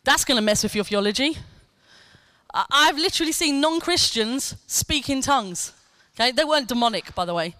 That's 0.04 0.26
going 0.26 0.36
to 0.36 0.42
mess 0.42 0.62
with 0.62 0.74
your 0.74 0.84
theology. 0.84 1.38
I've 2.54 2.96
literally 2.96 3.32
seen 3.32 3.60
non 3.60 3.80
Christians 3.80 4.54
speak 4.68 5.10
in 5.10 5.20
tongues. 5.22 5.72
Okay, 6.14 6.30
they 6.30 6.44
weren't 6.44 6.68
demonic, 6.68 7.12
by 7.12 7.24
the 7.24 7.34
way. 7.34 7.56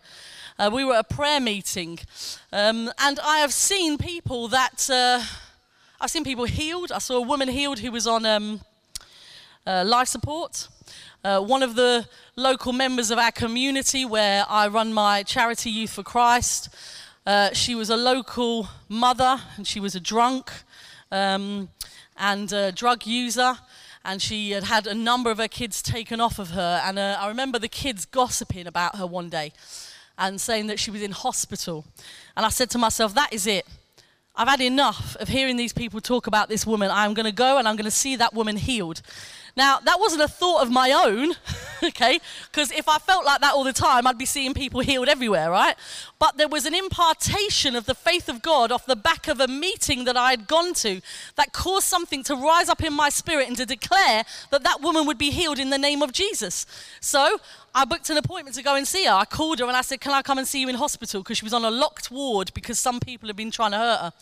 Uh, 0.56 0.70
we 0.72 0.84
were 0.84 0.94
at 0.94 1.10
a 1.10 1.14
prayer 1.14 1.40
meeting, 1.40 1.98
um, 2.52 2.92
and 3.00 3.18
I 3.18 3.38
have 3.38 3.52
seen 3.52 3.98
people 3.98 4.46
that 4.48 4.88
uh, 4.88 5.20
I've 6.00 6.12
seen 6.12 6.22
people 6.22 6.44
healed. 6.44 6.92
I 6.92 6.98
saw 6.98 7.16
a 7.16 7.22
woman 7.22 7.48
healed 7.48 7.80
who 7.80 7.90
was 7.90 8.06
on 8.06 8.24
um, 8.24 8.60
uh, 9.66 9.82
life 9.84 10.06
support. 10.06 10.68
Uh, 11.24 11.40
one 11.40 11.64
of 11.64 11.74
the 11.74 12.06
local 12.36 12.72
members 12.72 13.10
of 13.10 13.18
our 13.18 13.32
community, 13.32 14.04
where 14.04 14.44
I 14.48 14.68
run 14.68 14.92
my 14.92 15.24
charity 15.24 15.70
Youth 15.70 15.90
for 15.90 16.04
Christ, 16.04 16.68
uh, 17.26 17.52
she 17.52 17.74
was 17.74 17.90
a 17.90 17.96
local 17.96 18.68
mother, 18.88 19.40
and 19.56 19.66
she 19.66 19.80
was 19.80 19.96
a 19.96 20.00
drunk 20.00 20.52
um, 21.10 21.68
and 22.16 22.52
a 22.52 22.70
drug 22.70 23.04
user 23.06 23.58
and 24.04 24.20
she 24.20 24.50
had 24.50 24.64
had 24.64 24.87
a 24.87 24.94
number 24.94 25.30
of 25.30 25.38
her 25.38 25.49
kids 25.49 25.82
taken 25.82 26.20
off 26.20 26.38
of 26.38 26.50
her. 26.50 26.80
And 26.84 26.99
uh, 26.99 27.16
I 27.18 27.28
remember 27.28 27.58
the 27.58 27.68
kids 27.68 28.04
gossiping 28.04 28.66
about 28.66 28.96
her 28.96 29.06
one 29.06 29.28
day 29.28 29.52
and 30.18 30.40
saying 30.40 30.66
that 30.66 30.78
she 30.78 30.90
was 30.90 31.02
in 31.02 31.12
hospital. 31.12 31.84
And 32.37 32.44
I 32.44 32.50
said 32.50 32.70
to 32.70 32.78
myself, 32.78 33.14
that 33.14 33.32
is 33.32 33.46
it. 33.46 33.66
I've 34.37 34.49
had 34.49 34.61
enough 34.61 35.16
of 35.20 35.28
hearing 35.28 35.56
these 35.56 35.73
people 35.73 36.00
talk 36.00 36.26
about 36.26 36.49
this 36.49 36.66
woman. 36.66 36.90
I'm 36.92 37.14
going 37.14 37.26
to 37.26 37.32
go 37.32 37.56
and 37.56 37.68
I'm 37.68 37.76
going 37.76 37.84
to 37.84 37.90
see 37.90 38.16
that 38.16 38.34
woman 38.34 38.56
healed. 38.56 39.00
Now, 39.56 39.78
that 39.78 40.00
wasn't 40.00 40.23
a 40.23 40.28
thought 40.28 40.62
of 40.62 40.70
my 40.70 40.90
own, 40.90 41.34
okay? 41.84 42.18
Because 42.50 42.73
if 42.73 42.88
I 42.88 42.99
felt 42.99 43.25
like 43.25 43.40
that 43.40 43.54
all 43.54 43.62
the 43.62 43.73
time, 43.73 44.04
I'd 44.04 44.18
be 44.18 44.26
seeing 44.26 44.52
people 44.52 44.80
healed 44.80 45.08
everywhere, 45.08 45.50
right? 45.50 45.76
But 46.18 46.37
there 46.37 46.49
was 46.49 46.66
an 46.66 46.75
impartation 46.75 47.76
of 47.76 47.87
the 47.87 47.94
faith 47.94 48.28
of 48.28 48.42
God 48.42 48.73
off 48.73 48.84
the 48.84 48.96
back 48.96 49.28
of 49.28 49.38
a 49.38 49.46
meeting 49.46 50.04
that 50.04 50.16
I 50.16 50.30
had 50.30 50.49
gone 50.49 50.75
to 50.75 51.00
that 51.37 51.52
caused 51.52 51.87
something 51.87 52.25
to 52.25 52.34
rise 52.34 52.68
up 52.68 52.82
in 52.82 52.92
my 52.92 53.11
spirit 53.11 53.46
and 53.46 53.56
to 53.56 53.66
declare 53.66 54.25
that 54.50 54.64
that 54.64 54.80
woman 54.80 55.06
would 55.06 55.18
be 55.18 55.30
healed 55.30 55.61
in 55.61 55.70
the 55.70 55.78
name 55.78 56.02
of 56.02 56.12
Jesus. 56.12 56.66
So 57.00 57.38
I 57.76 57.84
booked 57.84 58.11
an 58.11 58.16
appointment 58.16 58.56
to 58.56 58.62
go 58.62 58.75
and 58.75 58.88
see 58.88 59.04
her. 59.04 59.12
I 59.12 59.25
called 59.25 59.61
her 59.61 59.66
and 59.66 59.76
I 59.76 59.82
said, 59.82 60.00
Can 60.00 60.12
I 60.12 60.23
come 60.23 60.38
and 60.38 60.49
see 60.49 60.61
you 60.61 60.68
in 60.68 60.75
hospital? 60.75 61.23
Because 61.23 61.38
she 61.38 61.44
was 61.44 61.54
on 61.54 61.64
a 61.64 61.70
locked 61.70 62.11
ward 62.11 62.52
because 62.54 62.78
some 62.80 62.99
people 62.99 63.28
had 63.28 63.37
been 63.37 63.52
trying 63.52 63.70
to 63.70 63.78
hurt 63.78 64.00
her. 64.00 64.12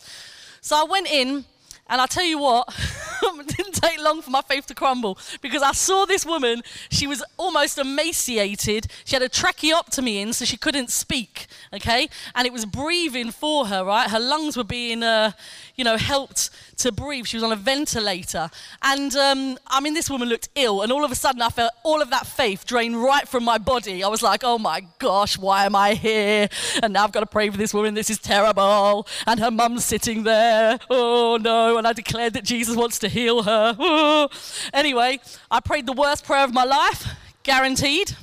So 0.61 0.75
I 0.79 0.83
went 0.83 1.07
in 1.11 1.45
and 1.89 1.99
I 1.99 2.05
tell 2.05 2.23
you 2.23 2.39
what, 2.39 2.67
it 3.23 3.47
didn't 3.47 3.73
take 3.73 4.01
long 4.01 4.21
for 4.21 4.31
my 4.31 4.41
faith 4.41 4.65
to 4.67 4.75
crumble 4.75 5.17
because 5.41 5.61
I 5.61 5.73
saw 5.73 6.05
this 6.05 6.25
woman. 6.25 6.63
She 6.89 7.07
was 7.07 7.23
almost 7.37 7.77
emaciated. 7.77 8.87
She 9.05 9.15
had 9.15 9.21
a 9.21 9.29
tracheotomy 9.29 10.19
in, 10.19 10.33
so 10.33 10.45
she 10.45 10.57
couldn't 10.57 10.91
speak, 10.91 11.47
okay? 11.73 12.07
And 12.35 12.47
it 12.47 12.53
was 12.53 12.65
breathing 12.65 13.31
for 13.31 13.67
her, 13.67 13.83
right? 13.83 14.09
Her 14.09 14.19
lungs 14.19 14.55
were 14.55 14.63
being, 14.63 15.03
uh, 15.03 15.33
you 15.75 15.83
know, 15.83 15.97
helped 15.97 16.49
to 16.77 16.91
breathe. 16.91 17.25
She 17.25 17.37
was 17.37 17.43
on 17.43 17.51
a 17.51 17.55
ventilator. 17.55 18.49
And 18.81 19.15
um, 19.15 19.57
I 19.67 19.79
mean, 19.79 19.93
this 19.93 20.09
woman 20.09 20.29
looked 20.29 20.49
ill. 20.55 20.81
And 20.81 20.91
all 20.91 21.03
of 21.03 21.11
a 21.11 21.15
sudden, 21.15 21.41
I 21.41 21.49
felt 21.49 21.71
all 21.83 22.01
of 22.01 22.09
that 22.11 22.27
faith 22.27 22.65
drain 22.65 22.95
right 22.95 23.27
from 23.27 23.43
my 23.43 23.57
body. 23.57 24.03
I 24.03 24.07
was 24.07 24.21
like, 24.21 24.41
oh 24.43 24.57
my 24.57 24.85
gosh, 24.99 25.37
why 25.37 25.65
am 25.65 25.75
I 25.75 25.95
here? 25.95 26.47
And 26.81 26.93
now 26.93 27.03
I've 27.03 27.11
got 27.11 27.21
to 27.21 27.25
pray 27.25 27.49
for 27.49 27.57
this 27.57 27.73
woman. 27.73 27.93
This 27.93 28.09
is 28.09 28.19
terrible. 28.19 29.07
And 29.25 29.39
her 29.39 29.51
mum's 29.51 29.85
sitting 29.85 30.23
there. 30.23 30.79
Oh 30.89 31.37
no. 31.41 31.77
And 31.77 31.87
I 31.87 31.93
declared 31.93 32.33
that 32.33 32.43
Jesus 32.43 32.75
wants 32.75 32.99
to 32.99 33.09
heal 33.09 33.43
her. 33.43 33.75
Oh. 33.79 34.29
Anyway, 34.73 35.19
I 35.49 35.59
prayed 35.59 35.85
the 35.85 35.93
worst 35.93 36.25
prayer 36.25 36.43
of 36.43 36.53
my 36.53 36.63
life, 36.63 37.07
guaranteed 37.43 38.15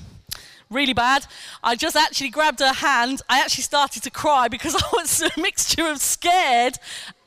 really 0.70 0.92
bad. 0.92 1.26
I 1.64 1.74
just 1.74 1.96
actually 1.96 2.30
grabbed 2.30 2.60
her 2.60 2.72
hand. 2.72 3.22
I 3.28 3.40
actually 3.40 3.64
started 3.64 4.04
to 4.04 4.10
cry 4.10 4.48
because 4.48 4.74
I 4.82 4.88
was 4.92 5.20
a 5.20 5.30
mixture 5.40 5.86
of 5.86 6.00
scared 6.00 6.78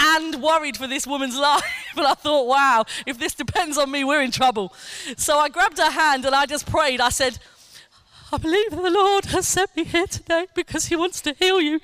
and 0.04 0.42
worried 0.42 0.78
for 0.78 0.88
this 0.88 1.08
woman's 1.08 1.38
life. 1.50 1.64
And 1.96 2.06
I 2.06 2.14
thought, 2.14 2.48
wow, 2.48 2.86
if 3.06 3.18
this 3.18 3.34
depends 3.34 3.78
on 3.78 3.90
me, 3.92 4.04
we're 4.04 4.22
in 4.22 4.32
trouble. 4.32 4.74
So 5.18 5.38
I 5.38 5.50
grabbed 5.50 5.78
her 5.78 5.92
hand 5.92 6.26
and 6.26 6.36
I 6.36 6.46
just 6.46 6.70
prayed. 6.70 7.02
I 7.02 7.10
said, 7.10 7.40
I 8.32 8.38
believe 8.38 8.72
the 8.72 8.90
Lord 8.90 9.26
has 9.26 9.48
sent 9.48 9.76
me 9.76 9.84
here 9.84 10.08
today 10.08 10.48
because 10.56 10.86
He 10.86 10.96
wants 10.96 11.22
to 11.22 11.34
heal 11.34 11.62
you 11.62 11.80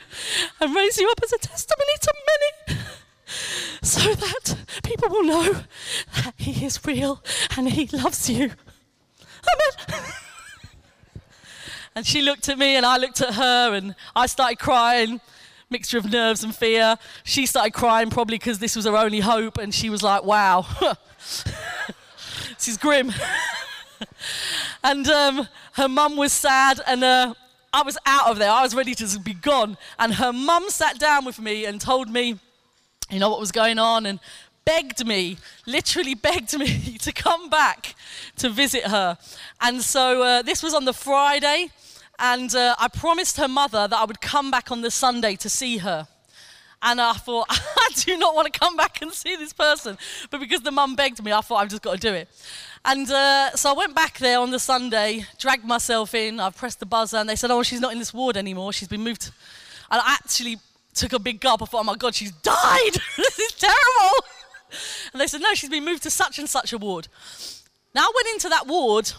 and 0.60 0.76
raise 0.76 0.98
you 0.98 1.10
up 1.10 1.20
as 1.24 1.32
a 1.32 1.38
testimony 1.38 1.94
to 2.02 2.14
many 2.28 2.80
so 3.84 4.14
that 4.16 4.58
people 4.84 5.10
will 5.10 5.24
know 5.24 5.62
that 6.16 6.34
He 6.38 6.66
is 6.66 6.84
real 6.86 7.24
and 7.56 7.70
He 7.70 7.88
loves 7.88 8.30
you. 8.30 8.52
Amen. 9.96 10.04
And 11.96 12.06
she 12.06 12.22
looked 12.22 12.48
at 12.48 12.58
me 12.58 12.76
and 12.76 12.86
I 12.86 12.98
looked 12.98 13.20
at 13.20 13.34
her 13.34 13.74
and 13.74 13.94
I 14.16 14.28
started 14.28 14.58
crying, 14.58 15.20
mixture 15.70 15.98
of 15.98 16.12
nerves 16.12 16.44
and 16.44 16.56
fear. 16.56 16.98
She 17.24 17.46
started 17.46 17.74
crying 17.74 18.10
probably 18.10 18.38
because 18.38 18.60
this 18.60 18.76
was 18.76 18.86
her 18.86 18.96
only 18.96 19.20
hope 19.20 19.58
and 19.58 19.74
she 19.74 19.90
was 19.90 20.02
like, 20.02 20.24
wow, 20.24 20.66
this 21.20 22.68
is 22.68 22.78
grim. 22.78 23.12
and 24.84 25.08
um, 25.08 25.48
her 25.74 25.88
mum 25.88 26.16
was 26.16 26.34
sad 26.34 26.82
and 26.88 27.04
uh, 27.04 27.34
I 27.72 27.84
was 27.84 27.98
out 28.06 28.28
of 28.28 28.40
there. 28.40 28.52
I 28.52 28.64
was 28.64 28.76
ready 28.76 28.96
to 28.96 29.20
be 29.20 29.34
gone. 29.34 29.78
And 29.98 30.16
her 30.16 30.34
mum 30.34 30.70
sat 30.70 31.00
down 31.00 31.26
with 31.26 31.40
me 31.40 31.66
and 31.66 31.80
told 31.80 32.10
me, 32.10 32.40
you 33.10 33.20
know, 33.20 33.30
what 33.30 33.40
was 33.40 33.52
going 33.52 33.80
on 33.80 34.06
and 34.06 34.20
begged 34.66 35.06
me, 35.06 35.38
literally 35.66 36.16
begged 36.30 36.58
me 36.58 36.98
to 37.00 37.12
come 37.12 37.50
back 37.50 37.96
to 38.38 38.50
visit 38.50 38.88
her. 38.88 39.18
And 39.62 39.82
so 39.82 40.24
uh, 40.24 40.42
this 40.42 40.64
was 40.64 40.74
on 40.74 40.86
the 40.86 40.94
Friday. 40.94 41.72
And 42.20 42.54
uh, 42.54 42.76
I 42.78 42.90
promised 42.90 43.38
her 43.38 43.48
mother 43.48 43.88
that 43.88 43.98
I 43.98 44.04
would 44.04 44.20
come 44.20 44.52
back 44.52 44.72
on 44.72 44.82
the 44.82 44.92
Sunday 44.92 45.36
to 45.38 45.50
see 45.50 45.78
her. 45.78 46.08
And 46.82 47.00
I 47.00 47.14
thought, 47.14 47.48
I 47.50 47.90
do 47.96 48.18
not 48.18 48.36
want 48.36 48.52
to 48.52 48.60
come 48.60 48.76
back 48.76 49.02
and 49.02 49.12
see 49.12 49.36
this 49.36 49.54
person. 49.54 49.98
But 50.30 50.40
because 50.40 50.62
the 50.62 50.72
mum 50.72 50.96
begged 50.96 51.24
me, 51.24 51.32
I 51.32 51.42
thought 51.42 51.58
I've 51.58 51.70
just 51.70 51.82
got 51.82 51.96
to 51.96 52.00
do 52.00 52.14
it. 52.14 52.28
And 52.84 53.10
uh, 53.10 53.56
so 53.56 53.72
I 53.72 53.74
went 53.74 53.96
back 53.96 54.18
there 54.20 54.40
on 54.40 54.52
the 54.52 54.60
Sunday, 54.60 55.26
dragged 55.38 55.66
myself 55.66 56.14
in, 56.14 56.40
I 56.40 56.50
pressed 56.50 56.80
the 56.80 56.86
buzzer, 56.86 57.18
and 57.18 57.28
they 57.30 57.36
said, 57.36 57.52
Oh, 57.52 57.64
she's 57.64 57.82
not 57.82 57.92
in 57.92 58.00
this 58.00 58.14
ward 58.14 58.38
anymore. 58.38 58.72
She's 58.72 58.88
been 58.88 59.04
moved. 59.04 59.32
And 59.92 60.02
I 60.02 60.14
actually 60.14 60.58
took 60.94 61.14
a 61.14 61.20
big 61.20 61.42
gulp. 61.42 61.62
I 61.62 61.66
thought, 61.66 61.82
Oh 61.82 61.84
my 61.84 61.96
God, 61.96 62.16
she's 62.16 62.32
died. 62.32 62.92
this 63.18 63.40
is 63.40 63.54
terrible. 63.54 64.26
And 65.14 65.22
they 65.22 65.28
said, 65.28 65.42
No, 65.42 65.54
she's 65.54 65.70
been 65.70 65.86
moved 65.86 66.04
to 66.04 66.10
such 66.10 66.40
and 66.40 66.50
such 66.50 66.72
a 66.72 66.78
ward. 66.78 67.08
Now 67.94 68.02
I 68.02 68.12
went 68.16 68.28
into 68.30 68.50
that 68.50 68.68
ward, 68.68 69.12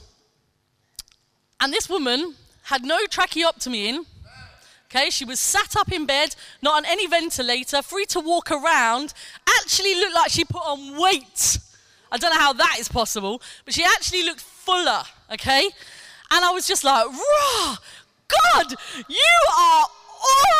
and 1.61 1.73
this 1.73 1.89
woman 1.89 2.35
had 2.63 2.85
no 2.85 3.07
tracheotomy 3.07 3.89
in. 3.89 4.07
Okay, 4.87 5.11
she 5.11 5.25
was 5.25 5.39
sat 5.39 5.77
up 5.77 5.93
in 5.93 6.05
bed, 6.05 6.35
not 6.63 6.77
on 6.79 6.85
any 6.85 7.07
ventilator, 7.07 7.81
free 7.81 8.07
to 8.07 8.19
walk 8.19 8.51
around. 8.51 9.15
Actually, 9.61 9.95
looked 9.95 10.15
like 10.15 10.31
she 10.31 10.45
put 10.45 10.63
on 10.63 11.01
weight. 11.01 11.59
I 12.11 12.17
don't 12.17 12.35
know 12.35 12.41
how 12.41 12.53
that 12.55 12.77
is 12.81 12.89
possible, 12.89 13.41
but 13.65 13.73
she 13.73 13.85
actually 13.85 14.25
looked 14.25 14.41
fuller. 14.41 15.03
Okay, 15.33 15.69
and 16.33 16.45
I 16.45 16.51
was 16.51 16.67
just 16.67 16.83
like, 16.83 17.07
"Raw, 17.07 17.77
God, 18.27 18.75
you 19.09 19.37
are 19.57 19.87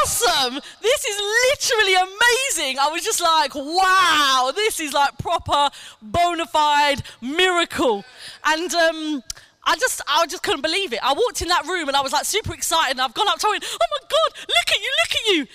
awesome. 0.03 0.61
This 0.81 1.05
is 1.05 1.21
literally 1.51 1.95
amazing. 1.95 2.79
I 2.79 2.89
was 2.91 3.03
just 3.03 3.21
like, 3.21 3.55
wow, 3.55 4.53
this 4.55 4.81
is 4.81 4.93
like 4.93 5.17
proper 5.19 5.71
bona 6.01 6.47
fide 6.47 7.03
miracle. 7.21 8.05
And 8.45 8.75
um, 8.75 9.23
I 9.71 9.77
just, 9.77 10.03
I 10.09 10.27
just 10.27 10.43
couldn't 10.43 10.63
believe 10.63 10.93
it. 10.93 10.99
I 11.01 11.13
walked 11.13 11.43
in 11.43 11.49
that 11.49 11.65
room 11.65 11.87
and 11.87 11.97
I 11.97 12.01
was 12.01 12.13
like 12.13 12.25
super 12.25 12.53
excited. 12.53 12.91
And 12.91 13.01
I've 13.01 13.15
gone 13.15 13.29
up 13.29 13.39
to 13.39 13.47
her, 13.47 13.55
oh 13.55 13.87
my 13.89 14.09
God, 14.09 14.49
look 14.49 14.69
at 14.69 14.81
you, 14.81 14.93
look 14.99 15.13
at 15.13 15.29
you. 15.29 15.47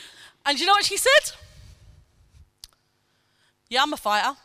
And 0.46 0.58
you 0.58 0.66
know 0.66 0.72
what 0.72 0.86
she 0.86 0.96
said? 0.96 1.36
Yeah, 3.70 3.84
I'm 3.84 3.92
a 3.92 3.98
fighter. 3.98 4.38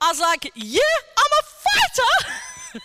I 0.00 0.08
was 0.10 0.20
like, 0.20 0.52
yeah, 0.54 0.80
I'm 1.18 1.32
a 1.40 1.42
fighter. 1.42 2.80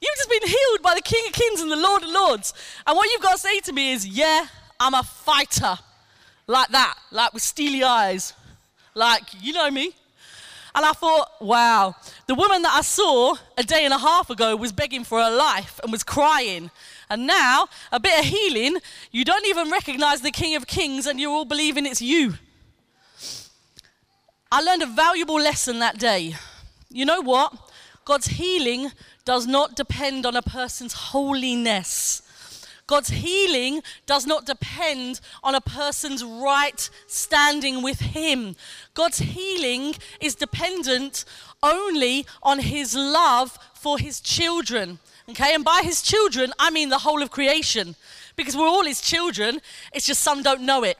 You've 0.00 0.16
just 0.16 0.30
been 0.30 0.42
healed 0.48 0.82
by 0.82 0.96
the 0.96 1.02
King 1.02 1.22
of 1.28 1.32
Kings 1.32 1.60
and 1.60 1.70
the 1.70 1.76
Lord 1.76 2.02
of 2.02 2.10
Lords. 2.10 2.54
And 2.88 2.96
what 2.96 3.08
you've 3.12 3.22
got 3.22 3.34
to 3.34 3.38
say 3.38 3.60
to 3.60 3.72
me 3.72 3.92
is, 3.92 4.04
yeah, 4.04 4.46
I'm 4.80 4.94
a 4.94 5.04
fighter. 5.04 5.76
Like 6.48 6.70
that, 6.70 6.96
like 7.12 7.32
with 7.32 7.44
steely 7.44 7.84
eyes. 7.84 8.32
Like, 8.94 9.22
you 9.40 9.52
know 9.52 9.70
me. 9.70 9.94
And 10.74 10.84
I 10.84 10.92
thought, 10.92 11.30
wow, 11.40 11.96
the 12.26 12.34
woman 12.34 12.62
that 12.62 12.74
I 12.74 12.82
saw 12.82 13.34
a 13.56 13.62
day 13.62 13.84
and 13.84 13.94
a 13.94 13.98
half 13.98 14.30
ago 14.30 14.54
was 14.54 14.72
begging 14.72 15.04
for 15.04 15.20
her 15.20 15.34
life 15.34 15.80
and 15.82 15.90
was 15.90 16.04
crying. 16.04 16.70
And 17.10 17.26
now, 17.26 17.68
a 17.90 17.98
bit 17.98 18.18
of 18.18 18.24
healing, 18.26 18.78
you 19.10 19.24
don't 19.24 19.46
even 19.46 19.70
recognize 19.70 20.20
the 20.20 20.30
King 20.30 20.56
of 20.56 20.66
Kings 20.66 21.06
and 21.06 21.18
you're 21.18 21.30
all 21.30 21.44
believing 21.44 21.86
it's 21.86 22.02
you. 22.02 22.34
I 24.50 24.62
learned 24.62 24.82
a 24.82 24.86
valuable 24.86 25.36
lesson 25.40 25.78
that 25.80 25.98
day. 25.98 26.34
You 26.90 27.04
know 27.04 27.20
what? 27.20 27.52
God's 28.04 28.26
healing 28.26 28.92
does 29.24 29.46
not 29.46 29.76
depend 29.76 30.24
on 30.24 30.36
a 30.36 30.42
person's 30.42 30.94
holiness. 30.94 32.22
God's 32.88 33.10
healing 33.10 33.82
does 34.06 34.26
not 34.26 34.46
depend 34.46 35.20
on 35.44 35.54
a 35.54 35.60
person's 35.60 36.24
right 36.24 36.88
standing 37.06 37.82
with 37.82 38.00
Him. 38.00 38.56
God's 38.94 39.18
healing 39.18 39.94
is 40.20 40.34
dependent 40.34 41.26
only 41.62 42.26
on 42.42 42.58
His 42.58 42.96
love 42.96 43.58
for 43.74 43.98
His 43.98 44.20
children. 44.20 44.98
Okay, 45.28 45.54
and 45.54 45.64
by 45.64 45.82
His 45.84 46.00
children, 46.00 46.52
I 46.58 46.70
mean 46.70 46.88
the 46.88 46.98
whole 46.98 47.22
of 47.22 47.30
creation. 47.30 47.94
Because 48.36 48.56
we're 48.56 48.66
all 48.66 48.84
His 48.84 49.02
children, 49.02 49.60
it's 49.92 50.06
just 50.06 50.22
some 50.22 50.42
don't 50.42 50.62
know 50.62 50.82
it. 50.82 50.96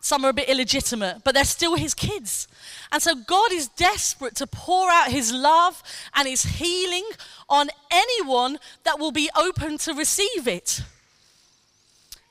Some 0.00 0.24
are 0.26 0.28
a 0.28 0.34
bit 0.34 0.50
illegitimate, 0.50 1.22
but 1.24 1.34
they're 1.34 1.44
still 1.44 1.74
his 1.74 1.92
kids. 1.92 2.46
And 2.92 3.02
so 3.02 3.16
God 3.16 3.50
is 3.50 3.66
desperate 3.66 4.36
to 4.36 4.46
pour 4.46 4.88
out 4.88 5.08
his 5.08 5.32
love 5.32 5.82
and 6.14 6.28
his 6.28 6.44
healing 6.44 7.02
on 7.48 7.70
anyone 7.90 8.58
that 8.84 9.00
will 9.00 9.10
be 9.10 9.28
open 9.34 9.78
to 9.78 9.94
receive 9.94 10.46
it. 10.46 10.82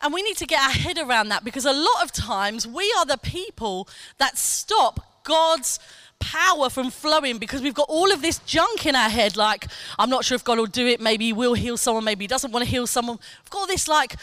And 0.05 0.13
we 0.13 0.21
need 0.21 0.37
to 0.37 0.45
get 0.45 0.61
our 0.61 0.69
head 0.69 0.99
around 0.99 1.29
that 1.29 1.43
because 1.43 1.65
a 1.65 1.73
lot 1.73 2.03
of 2.03 2.11
times 2.11 2.67
we 2.67 2.93
are 2.99 3.07
the 3.07 3.17
people 3.17 3.89
that 4.19 4.37
stop 4.37 5.23
God's 5.23 5.79
power 6.19 6.69
from 6.69 6.91
flowing 6.91 7.39
because 7.39 7.63
we've 7.63 7.73
got 7.73 7.89
all 7.89 8.11
of 8.11 8.21
this 8.21 8.37
junk 8.45 8.85
in 8.85 8.95
our 8.95 9.09
head 9.09 9.35
like 9.35 9.67
i'm 9.99 10.09
not 10.09 10.23
sure 10.23 10.33
if 10.33 10.45
god 10.45 10.57
will 10.57 10.65
do 10.65 10.87
it 10.87 11.01
maybe 11.01 11.25
he 11.25 11.33
will 11.33 11.53
heal 11.53 11.75
someone 11.75 12.05
maybe 12.05 12.23
he 12.23 12.27
doesn't 12.27 12.53
want 12.53 12.63
to 12.63 12.71
heal 12.71 12.87
someone 12.87 13.17
we've 13.43 13.49
got 13.49 13.59
all 13.59 13.67
this 13.67 13.87
like 13.87 14.15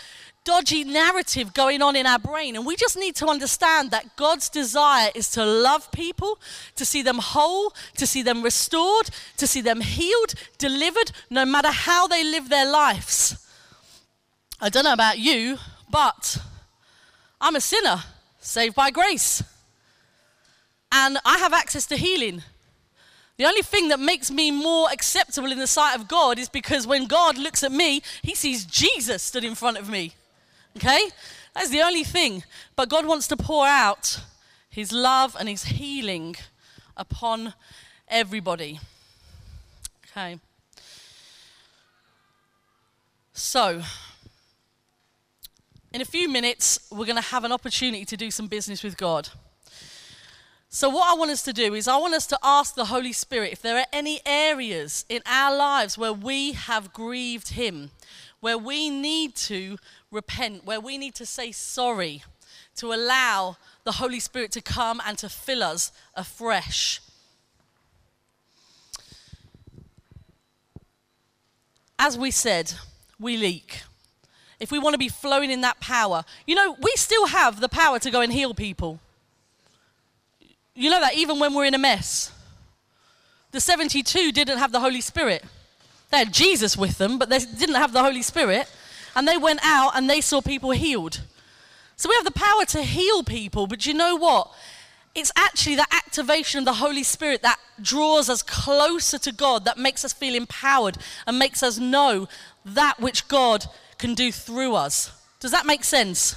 dodgy 0.44 0.84
narrative 0.84 1.54
going 1.54 1.82
on 1.82 1.94
in 1.94 2.04
our 2.04 2.18
brain. 2.18 2.56
And 2.56 2.66
we 2.66 2.74
just 2.74 2.96
need 2.96 3.14
to 3.16 3.28
understand 3.28 3.92
that 3.92 4.16
God's 4.16 4.48
desire 4.48 5.08
is 5.14 5.30
to 5.32 5.44
love 5.44 5.92
people, 5.92 6.40
to 6.74 6.84
see 6.84 7.00
them 7.00 7.18
whole, 7.18 7.72
to 7.96 8.08
see 8.08 8.22
them 8.22 8.42
restored, 8.42 9.10
to 9.36 9.46
see 9.46 9.60
them 9.60 9.80
healed, 9.80 10.34
delivered, 10.58 11.12
no 11.30 11.44
matter 11.44 11.70
how 11.70 12.08
they 12.08 12.24
live 12.24 12.48
their 12.48 12.68
lives. 12.68 13.36
I 14.60 14.68
don't 14.68 14.84
know 14.84 14.92
about 14.92 15.18
you, 15.18 15.58
but 15.92 16.38
I'm 17.40 17.54
a 17.54 17.60
sinner 17.60 18.02
saved 18.40 18.74
by 18.74 18.90
grace. 18.90 19.44
And 20.90 21.18
I 21.24 21.38
have 21.38 21.52
access 21.52 21.86
to 21.86 21.96
healing. 21.96 22.42
The 23.36 23.44
only 23.44 23.62
thing 23.62 23.88
that 23.88 24.00
makes 24.00 24.30
me 24.30 24.50
more 24.50 24.88
acceptable 24.92 25.52
in 25.52 25.58
the 25.58 25.66
sight 25.66 25.94
of 25.94 26.08
God 26.08 26.38
is 26.38 26.48
because 26.48 26.86
when 26.86 27.06
God 27.06 27.38
looks 27.38 27.62
at 27.62 27.72
me, 27.72 28.02
he 28.22 28.34
sees 28.34 28.64
Jesus 28.64 29.22
stood 29.22 29.44
in 29.44 29.54
front 29.54 29.78
of 29.78 29.88
me. 29.88 30.14
Okay? 30.76 31.08
That's 31.54 31.70
the 31.70 31.82
only 31.82 32.04
thing. 32.04 32.44
But 32.76 32.88
God 32.88 33.06
wants 33.06 33.28
to 33.28 33.36
pour 33.36 33.66
out 33.66 34.20
His 34.70 34.92
love 34.92 35.36
and 35.38 35.48
His 35.48 35.64
healing 35.64 36.36
upon 36.96 37.54
everybody. 38.08 38.80
Okay. 40.10 40.38
So, 43.32 43.82
in 45.92 46.00
a 46.00 46.04
few 46.04 46.28
minutes, 46.28 46.78
we're 46.90 47.06
going 47.06 47.16
to 47.16 47.22
have 47.22 47.44
an 47.44 47.52
opportunity 47.52 48.04
to 48.06 48.16
do 48.16 48.30
some 48.30 48.46
business 48.46 48.82
with 48.82 48.96
God. 48.96 49.28
So, 50.68 50.88
what 50.88 51.10
I 51.10 51.14
want 51.14 51.30
us 51.30 51.42
to 51.42 51.52
do 51.52 51.74
is, 51.74 51.86
I 51.86 51.98
want 51.98 52.14
us 52.14 52.26
to 52.28 52.38
ask 52.42 52.74
the 52.74 52.86
Holy 52.86 53.12
Spirit 53.12 53.52
if 53.52 53.60
there 53.60 53.76
are 53.76 53.86
any 53.92 54.20
areas 54.24 55.04
in 55.10 55.20
our 55.26 55.54
lives 55.54 55.98
where 55.98 56.14
we 56.14 56.52
have 56.52 56.94
grieved 56.94 57.50
Him, 57.50 57.90
where 58.40 58.56
we 58.56 58.88
need 58.88 59.34
to 59.36 59.76
repent, 60.10 60.64
where 60.64 60.80
we 60.80 60.96
need 60.96 61.14
to 61.16 61.26
say 61.26 61.52
sorry, 61.52 62.22
to 62.76 62.94
allow 62.94 63.58
the 63.84 63.92
Holy 63.92 64.18
Spirit 64.18 64.50
to 64.52 64.62
come 64.62 65.02
and 65.06 65.18
to 65.18 65.28
fill 65.28 65.62
us 65.62 65.92
afresh. 66.14 67.02
As 71.98 72.16
we 72.16 72.30
said, 72.30 72.72
we 73.20 73.36
leak. 73.36 73.82
If 74.62 74.70
we 74.70 74.78
want 74.78 74.94
to 74.94 74.98
be 74.98 75.08
flowing 75.08 75.50
in 75.50 75.62
that 75.62 75.80
power, 75.80 76.24
you 76.46 76.54
know, 76.54 76.76
we 76.80 76.92
still 76.94 77.26
have 77.26 77.60
the 77.60 77.68
power 77.68 77.98
to 77.98 78.10
go 78.12 78.20
and 78.20 78.32
heal 78.32 78.54
people. 78.54 79.00
You 80.76 80.88
know 80.88 81.00
that 81.00 81.14
even 81.14 81.40
when 81.40 81.52
we're 81.52 81.64
in 81.64 81.74
a 81.74 81.78
mess. 81.78 82.30
The 83.50 83.60
72 83.60 84.30
didn't 84.30 84.58
have 84.58 84.70
the 84.70 84.78
Holy 84.78 85.00
Spirit. 85.00 85.44
They 86.10 86.18
had 86.18 86.32
Jesus 86.32 86.76
with 86.76 86.96
them, 86.98 87.18
but 87.18 87.28
they 87.28 87.40
didn't 87.40 87.74
have 87.74 87.92
the 87.92 88.04
Holy 88.04 88.22
Spirit 88.22 88.70
and 89.16 89.26
they 89.26 89.36
went 89.36 89.58
out 89.64 89.96
and 89.96 90.08
they 90.08 90.20
saw 90.20 90.40
people 90.40 90.70
healed. 90.70 91.22
So 91.96 92.08
we 92.08 92.14
have 92.14 92.24
the 92.24 92.30
power 92.30 92.64
to 92.66 92.82
heal 92.82 93.24
people, 93.24 93.66
but 93.66 93.84
you 93.84 93.94
know 93.94 94.14
what? 94.14 94.48
It's 95.14 95.32
actually 95.36 95.74
the 95.74 95.86
activation 95.90 96.60
of 96.60 96.64
the 96.66 96.74
Holy 96.74 97.02
Spirit 97.02 97.42
that 97.42 97.58
draws 97.80 98.30
us 98.30 98.42
closer 98.44 99.18
to 99.18 99.32
God, 99.32 99.64
that 99.64 99.76
makes 99.76 100.04
us 100.04 100.12
feel 100.12 100.36
empowered 100.36 100.98
and 101.26 101.36
makes 101.36 101.64
us 101.64 101.78
know 101.78 102.28
that 102.64 103.00
which 103.00 103.26
God 103.26 103.66
can 104.02 104.14
do 104.14 104.30
through 104.30 104.74
us. 104.74 105.10
Does 105.40 105.52
that 105.52 105.64
make 105.64 105.84
sense? 105.84 106.36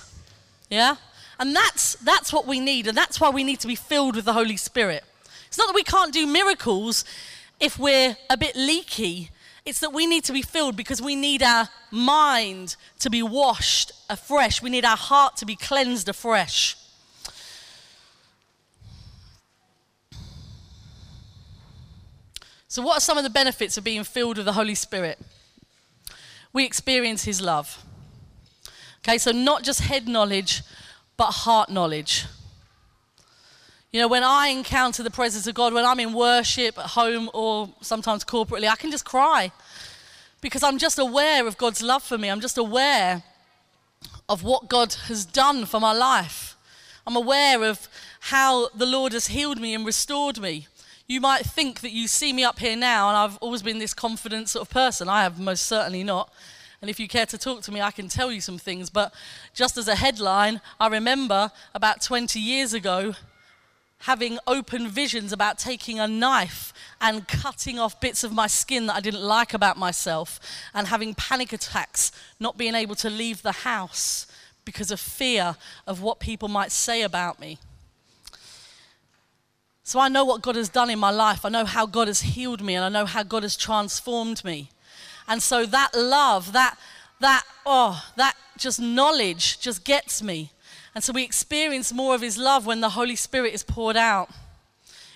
Yeah? 0.69 0.95
And 1.39 1.53
that's, 1.53 1.95
that's 1.95 2.31
what 2.31 2.47
we 2.47 2.61
need, 2.61 2.87
and 2.87 2.97
that's 2.97 3.19
why 3.19 3.29
we 3.29 3.43
need 3.43 3.59
to 3.59 3.67
be 3.67 3.75
filled 3.75 4.15
with 4.15 4.23
the 4.23 4.33
Holy 4.33 4.55
Spirit. 4.55 5.03
It's 5.47 5.57
not 5.57 5.67
that 5.67 5.75
we 5.75 5.83
can't 5.83 6.13
do 6.13 6.25
miracles 6.25 7.03
if 7.59 7.77
we're 7.77 8.15
a 8.29 8.37
bit 8.37 8.55
leaky 8.55 9.31
it's 9.65 9.79
that 9.79 9.91
we 9.91 10.05
need 10.05 10.23
to 10.25 10.33
be 10.33 10.43
filled 10.43 10.75
because 10.75 11.01
we 11.01 11.15
need 11.15 11.41
our 11.41 11.67
mind 11.89 12.75
to 12.99 13.09
be 13.09 13.23
washed 13.23 13.91
afresh. 14.09 14.61
We 14.61 14.69
need 14.69 14.85
our 14.85 14.95
heart 14.95 15.37
to 15.37 15.45
be 15.45 15.55
cleansed 15.55 16.07
afresh. 16.07 16.77
So, 22.67 22.83
what 22.83 22.97
are 22.97 23.01
some 23.01 23.17
of 23.17 23.23
the 23.23 23.29
benefits 23.29 23.75
of 23.77 23.83
being 23.83 24.03
filled 24.03 24.37
with 24.37 24.45
the 24.45 24.53
Holy 24.53 24.75
Spirit? 24.75 25.17
We 26.55 26.63
experience 26.63 27.25
His 27.25 27.41
love. 27.41 27.83
Okay, 28.99 29.17
so 29.17 29.33
not 29.33 29.63
just 29.63 29.81
head 29.81 30.07
knowledge, 30.07 30.63
but 31.17 31.31
heart 31.31 31.69
knowledge. 31.69 32.23
You 33.91 33.99
know, 33.99 34.07
when 34.07 34.23
I 34.23 34.47
encounter 34.47 35.03
the 35.03 35.11
presence 35.11 35.47
of 35.47 35.53
God, 35.53 35.73
when 35.73 35.83
I'm 35.83 35.99
in 35.99 36.13
worship 36.13 36.79
at 36.79 36.91
home 36.91 37.29
or 37.33 37.73
sometimes 37.81 38.23
corporately, 38.23 38.69
I 38.69 38.77
can 38.77 38.89
just 38.89 39.03
cry 39.03 39.51
because 40.39 40.63
I'm 40.63 40.77
just 40.77 40.97
aware 40.97 41.45
of 41.45 41.57
God's 41.57 41.81
love 41.81 42.03
for 42.03 42.17
me. 42.17 42.29
I'm 42.29 42.39
just 42.39 42.57
aware 42.57 43.23
of 44.29 44.41
what 44.41 44.69
God 44.69 44.93
has 45.09 45.25
done 45.25 45.65
for 45.65 45.81
my 45.81 45.91
life. 45.91 46.55
I'm 47.05 47.17
aware 47.17 47.63
of 47.65 47.89
how 48.21 48.69
the 48.69 48.85
Lord 48.85 49.11
has 49.11 49.27
healed 49.27 49.59
me 49.59 49.73
and 49.73 49.85
restored 49.85 50.39
me. 50.39 50.67
You 51.07 51.21
might 51.21 51.45
think 51.45 51.81
that 51.81 51.91
you 51.91 52.07
see 52.07 52.33
me 52.33 52.43
up 52.43 52.59
here 52.59 52.75
now 52.75 53.09
and 53.09 53.17
I've 53.17 53.37
always 53.37 53.61
been 53.61 53.77
this 53.77 53.93
confident 53.93 54.49
sort 54.49 54.67
of 54.67 54.73
person. 54.73 55.07
I 55.07 55.23
have 55.23 55.39
most 55.39 55.67
certainly 55.67 56.03
not. 56.03 56.33
And 56.81 56.89
if 56.89 56.99
you 56.99 57.07
care 57.07 57.25
to 57.27 57.37
talk 57.37 57.61
to 57.63 57.71
me, 57.71 57.81
I 57.81 57.91
can 57.91 58.07
tell 58.07 58.31
you 58.31 58.41
some 58.41 58.57
things. 58.57 58.89
But 58.89 59.13
just 59.53 59.77
as 59.77 59.87
a 59.87 59.95
headline, 59.95 60.61
I 60.79 60.87
remember 60.87 61.51
about 61.73 62.01
20 62.01 62.39
years 62.39 62.73
ago 62.73 63.13
having 63.99 64.37
open 64.45 64.87
visions 64.87 65.31
about 65.31 65.57
taking 65.57 65.99
a 65.99 66.07
knife 66.07 66.73
and 67.01 67.27
cutting 67.27 67.79
off 67.79 67.99
bits 67.99 68.23
of 68.23 68.33
my 68.33 68.47
skin 68.47 68.87
that 68.87 68.95
I 68.95 68.99
didn't 68.99 69.23
like 69.23 69.53
about 69.53 69.77
myself, 69.77 70.39
and 70.73 70.87
having 70.87 71.15
panic 71.15 71.53
attacks, 71.53 72.11
not 72.39 72.57
being 72.57 72.75
able 72.75 72.95
to 72.95 73.09
leave 73.09 73.41
the 73.41 73.51
house 73.51 74.27
because 74.63 74.91
of 74.91 74.99
fear 74.99 75.55
of 75.87 76.01
what 76.01 76.19
people 76.19 76.49
might 76.49 76.71
say 76.71 77.01
about 77.01 77.39
me. 77.39 77.57
So 79.87 79.99
I 79.99 80.09
know 80.09 80.25
what 80.25 80.41
God 80.41 80.55
has 80.55 80.67
done 80.67 80.89
in 80.89 80.97
my 80.97 81.11
life. 81.11 81.45
I 81.45 81.49
know 81.49 81.63
how 81.63 81.85
God 81.85 82.07
has 82.07 82.21
healed 82.21 82.59
me, 82.59 82.73
and 82.73 82.83
I 82.83 82.89
know 82.89 83.05
how 83.05 83.21
God 83.21 83.43
has 83.43 83.55
transformed 83.55 84.43
me. 84.43 84.71
And 85.27 85.43
so 85.43 85.67
that 85.67 85.91
love, 85.93 86.53
that, 86.53 86.75
that, 87.19 87.43
oh, 87.67 88.03
that 88.15 88.35
just 88.57 88.79
knowledge 88.79 89.59
just 89.59 89.85
gets 89.85 90.23
me. 90.23 90.51
And 90.95 91.03
so 91.03 91.13
we 91.13 91.23
experience 91.23 91.93
more 91.93 92.15
of 92.15 92.21
His 92.21 92.35
love 92.35 92.65
when 92.65 92.81
the 92.81 92.89
Holy 92.89 93.15
Spirit 93.15 93.53
is 93.53 93.61
poured 93.61 93.95
out. 93.95 94.31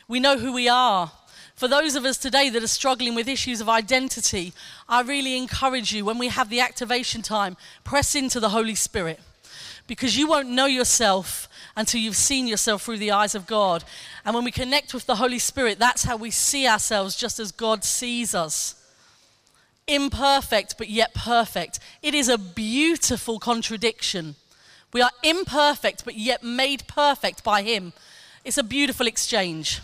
We 0.07 0.19
know 0.19 0.37
who 0.37 0.53
we 0.53 0.69
are. 0.69 1.13
For 1.55 1.67
those 1.67 1.95
of 1.95 2.05
us 2.05 2.19
today 2.19 2.51
that 2.51 2.63
are 2.63 2.67
struggling 2.67 3.15
with 3.15 3.27
issues 3.27 3.61
of 3.61 3.69
identity, 3.69 4.53
I 4.87 5.01
really 5.01 5.35
encourage 5.35 5.91
you 5.93 6.05
when 6.05 6.19
we 6.19 6.27
have 6.27 6.49
the 6.49 6.59
activation 6.59 7.23
time, 7.23 7.57
press 7.83 8.13
into 8.13 8.39
the 8.39 8.49
Holy 8.49 8.75
Spirit 8.75 9.19
because 9.87 10.15
you 10.15 10.27
won't 10.27 10.47
know 10.47 10.67
yourself 10.67 11.48
until 11.75 12.01
you've 12.01 12.15
seen 12.15 12.47
yourself 12.47 12.83
through 12.83 12.97
the 12.97 13.11
eyes 13.11 13.35
of 13.35 13.47
God. 13.47 13.83
And 14.25 14.35
when 14.35 14.43
we 14.43 14.51
connect 14.51 14.93
with 14.93 15.05
the 15.05 15.15
Holy 15.15 15.39
Spirit, 15.39 15.79
that's 15.79 16.03
how 16.03 16.17
we 16.17 16.31
see 16.31 16.67
ourselves 16.67 17.15
just 17.15 17.39
as 17.39 17.51
God 17.51 17.83
sees 17.83 18.35
us. 18.35 18.75
Imperfect, 19.87 20.77
but 20.77 20.89
yet 20.89 21.13
perfect. 21.13 21.79
It 22.03 22.13
is 22.13 22.29
a 22.29 22.37
beautiful 22.37 23.39
contradiction. 23.39 24.35
We 24.93 25.01
are 25.01 25.11
imperfect, 25.23 26.05
but 26.05 26.15
yet 26.15 26.43
made 26.43 26.87
perfect 26.87 27.43
by 27.43 27.61
Him. 27.61 27.93
It's 28.43 28.57
a 28.57 28.63
beautiful 28.63 29.07
exchange. 29.07 29.81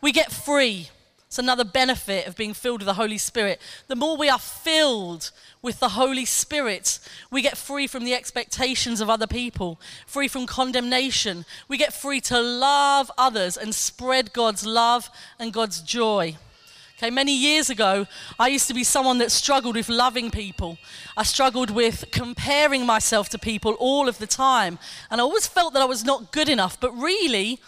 We 0.00 0.12
get 0.12 0.32
free. 0.32 0.90
It's 1.26 1.38
another 1.40 1.64
benefit 1.64 2.26
of 2.28 2.36
being 2.36 2.54
filled 2.54 2.80
with 2.80 2.86
the 2.86 2.94
Holy 2.94 3.18
Spirit. 3.18 3.60
The 3.88 3.96
more 3.96 4.16
we 4.16 4.28
are 4.28 4.38
filled 4.38 5.32
with 5.60 5.80
the 5.80 5.90
Holy 5.90 6.24
Spirit, 6.24 7.00
we 7.32 7.42
get 7.42 7.56
free 7.56 7.88
from 7.88 8.04
the 8.04 8.14
expectations 8.14 9.00
of 9.00 9.10
other 9.10 9.26
people, 9.26 9.80
free 10.06 10.28
from 10.28 10.46
condemnation. 10.46 11.44
We 11.66 11.78
get 11.78 11.92
free 11.92 12.20
to 12.22 12.40
love 12.40 13.10
others 13.18 13.56
and 13.56 13.74
spread 13.74 14.32
God's 14.32 14.64
love 14.64 15.10
and 15.38 15.52
God's 15.52 15.82
joy. 15.82 16.36
Okay, 16.96 17.10
many 17.10 17.36
years 17.36 17.68
ago, 17.68 18.06
I 18.38 18.48
used 18.48 18.68
to 18.68 18.74
be 18.74 18.84
someone 18.84 19.18
that 19.18 19.30
struggled 19.30 19.74
with 19.74 19.88
loving 19.88 20.30
people. 20.30 20.78
I 21.16 21.24
struggled 21.24 21.70
with 21.70 22.04
comparing 22.10 22.86
myself 22.86 23.28
to 23.30 23.38
people 23.38 23.72
all 23.72 24.08
of 24.08 24.16
the 24.18 24.26
time. 24.26 24.78
And 25.10 25.20
I 25.20 25.24
always 25.24 25.46
felt 25.46 25.74
that 25.74 25.82
I 25.82 25.86
was 25.86 26.04
not 26.04 26.32
good 26.32 26.48
enough. 26.48 26.80
But 26.80 26.92
really, 26.92 27.60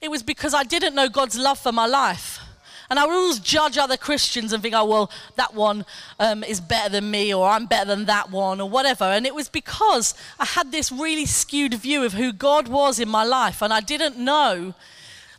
it 0.00 0.10
was 0.10 0.24
because 0.24 0.54
I 0.54 0.64
didn't 0.64 0.96
know 0.96 1.08
God's 1.08 1.38
love 1.38 1.58
for 1.58 1.70
my 1.70 1.86
life. 1.86 2.40
And 2.90 2.98
I 2.98 3.06
would 3.06 3.14
always 3.14 3.38
judge 3.38 3.78
other 3.78 3.96
Christians 3.96 4.52
and 4.52 4.62
think, 4.62 4.74
oh, 4.74 4.84
well, 4.84 5.10
that 5.36 5.54
one 5.54 5.84
um, 6.18 6.44
is 6.44 6.60
better 6.60 6.88
than 6.88 7.10
me, 7.10 7.32
or 7.32 7.48
I'm 7.48 7.66
better 7.66 7.86
than 7.86 8.04
that 8.06 8.30
one, 8.30 8.60
or 8.60 8.68
whatever. 8.68 9.04
And 9.04 9.26
it 9.26 9.34
was 9.34 9.48
because 9.48 10.14
I 10.38 10.44
had 10.44 10.72
this 10.72 10.92
really 10.92 11.26
skewed 11.26 11.74
view 11.74 12.04
of 12.04 12.14
who 12.14 12.32
God 12.32 12.68
was 12.68 12.98
in 12.98 13.08
my 13.08 13.24
life, 13.24 13.62
and 13.62 13.72
I 13.72 13.80
didn't 13.80 14.18
know 14.18 14.74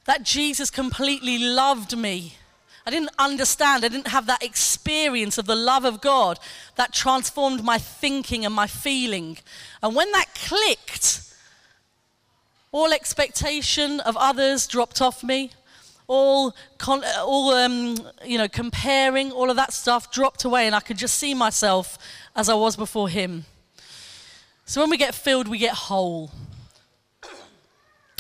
that 0.06 0.24
Jesus 0.24 0.70
completely 0.70 1.38
loved 1.38 1.98
me. 1.98 2.36
I 2.86 2.92
didn't 2.92 3.12
understand, 3.18 3.86
I 3.86 3.88
didn't 3.88 4.10
have 4.10 4.26
that 4.26 4.44
experience 4.44 5.38
of 5.38 5.46
the 5.46 5.56
love 5.56 5.86
of 5.86 6.02
God 6.02 6.38
that 6.76 6.92
transformed 6.92 7.64
my 7.64 7.78
thinking 7.78 8.46
and 8.46 8.54
my 8.54 8.68
feeling. 8.68 9.38
And 9.82 9.96
when 9.96 10.12
that 10.12 10.36
clicked, 10.36 11.22
all 12.74 12.92
expectation 12.92 14.02
of 14.02 14.18
others 14.18 14.68
dropped 14.68 15.02
off 15.02 15.24
me 15.24 15.52
all, 16.14 16.56
all 16.88 17.54
um, 17.54 17.96
you 18.24 18.38
know, 18.38 18.48
comparing, 18.48 19.32
all 19.32 19.50
of 19.50 19.56
that 19.56 19.74
stuff 19.74 20.12
dropped 20.12 20.46
away, 20.46 20.68
and 20.68 20.76
I 20.76 20.80
could 20.80 20.98
just 20.98 21.18
see 21.18 21.34
myself 21.34 21.98
as 22.36 22.50
I 22.50 22.54
was 22.54 22.76
before 22.76 23.10
Him. 23.10 23.46
So 24.66 24.82
when 24.82 24.90
we 24.90 24.98
get 24.98 25.16
filled, 25.16 25.48
we 25.48 25.58
get 25.58 25.74
whole. 25.74 26.32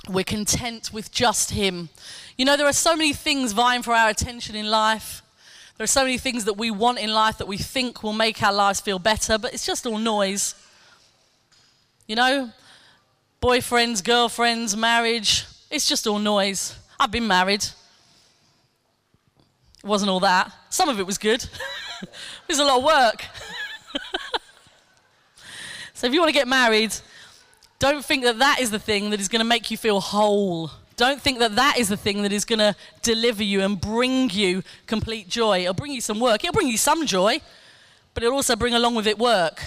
We're 0.09 0.23
content 0.23 0.91
with 0.91 1.11
just 1.11 1.51
Him. 1.51 1.89
You 2.37 2.45
know, 2.45 2.57
there 2.57 2.67
are 2.67 2.73
so 2.73 2.95
many 2.95 3.13
things 3.13 3.53
vying 3.53 3.83
for 3.83 3.93
our 3.93 4.09
attention 4.09 4.55
in 4.55 4.69
life. 4.69 5.21
There 5.77 5.83
are 5.83 5.87
so 5.87 6.01
many 6.01 6.17
things 6.17 6.45
that 6.45 6.57
we 6.57 6.71
want 6.71 6.99
in 6.99 7.13
life 7.13 7.37
that 7.37 7.47
we 7.47 7.57
think 7.57 8.03
will 8.03 8.13
make 8.13 8.41
our 8.43 8.53
lives 8.53 8.81
feel 8.81 8.99
better, 8.99 9.37
but 9.37 9.53
it's 9.53 9.65
just 9.65 9.85
all 9.85 9.97
noise. 9.97 10.55
You 12.07 12.15
know, 12.15 12.51
boyfriends, 13.41 14.03
girlfriends, 14.03 14.75
marriage, 14.75 15.45
it's 15.71 15.87
just 15.87 16.05
all 16.07 16.19
noise. 16.19 16.75
I've 16.99 17.11
been 17.11 17.27
married. 17.27 17.65
It 19.83 19.87
wasn't 19.87 20.11
all 20.11 20.21
that. 20.21 20.51
Some 20.69 20.87
of 20.87 20.99
it 20.99 21.05
was 21.05 21.17
good. 21.17 21.43
it 22.01 22.09
was 22.47 22.59
a 22.59 22.63
lot 22.63 22.77
of 22.77 22.83
work. 22.83 23.25
so 25.93 26.07
if 26.07 26.13
you 26.13 26.19
want 26.21 26.29
to 26.29 26.33
get 26.33 26.47
married, 26.47 26.95
don't 27.79 28.05
think 28.05 28.23
that 28.23 28.39
that 28.39 28.61
is 28.61 28.71
the 28.71 28.79
thing 28.79 29.09
that 29.09 29.19
is 29.19 29.27
going 29.27 29.41
to 29.41 29.45
make 29.45 29.69
you 29.69 29.75
feel 29.75 29.99
whole. 29.99 30.71
Don't 30.95 31.21
think 31.21 31.39
that 31.39 31.55
that 31.57 31.77
is 31.77 31.89
the 31.89 31.97
thing 31.97 32.21
that 32.23 32.31
is 32.31 32.45
going 32.45 32.59
to 32.59 32.75
deliver 33.01 33.43
you 33.43 33.61
and 33.61 33.79
bring 33.81 34.29
you 34.29 34.63
complete 34.85 35.27
joy. 35.27 35.61
It'll 35.61 35.73
bring 35.73 35.91
you 35.91 35.99
some 35.99 36.21
work. 36.21 36.43
It'll 36.43 36.53
bring 36.53 36.69
you 36.69 36.77
some 36.77 37.05
joy, 37.05 37.41
but 38.13 38.23
it'll 38.23 38.35
also 38.35 38.55
bring 38.55 38.73
along 38.73 38.95
with 38.95 39.05
it 39.05 39.19
work. 39.19 39.61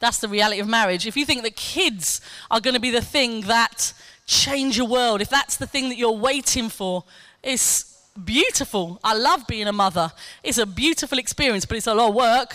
That's 0.00 0.18
the 0.18 0.28
reality 0.28 0.60
of 0.60 0.68
marriage. 0.68 1.06
If 1.06 1.14
you 1.14 1.26
think 1.26 1.42
that 1.42 1.56
kids 1.56 2.22
are 2.50 2.60
going 2.60 2.74
to 2.74 2.80
be 2.80 2.90
the 2.90 3.02
thing 3.02 3.42
that 3.42 3.92
change 4.26 4.78
your 4.78 4.86
world, 4.86 5.20
if 5.20 5.28
that's 5.28 5.56
the 5.56 5.66
thing 5.66 5.90
that 5.90 5.98
you're 5.98 6.12
waiting 6.12 6.70
for, 6.70 7.04
it's 7.42 7.93
beautiful. 8.22 9.00
I 9.02 9.14
love 9.14 9.46
being 9.46 9.66
a 9.66 9.72
mother. 9.72 10.12
It's 10.42 10.58
a 10.58 10.66
beautiful 10.66 11.18
experience, 11.18 11.64
but 11.64 11.76
it's 11.76 11.86
a 11.86 11.94
lot 11.94 12.10
of 12.10 12.14
work. 12.14 12.54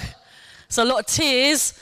It's 0.67 0.77
a 0.77 0.85
lot 0.85 0.99
of 0.99 1.05
tears. 1.07 1.73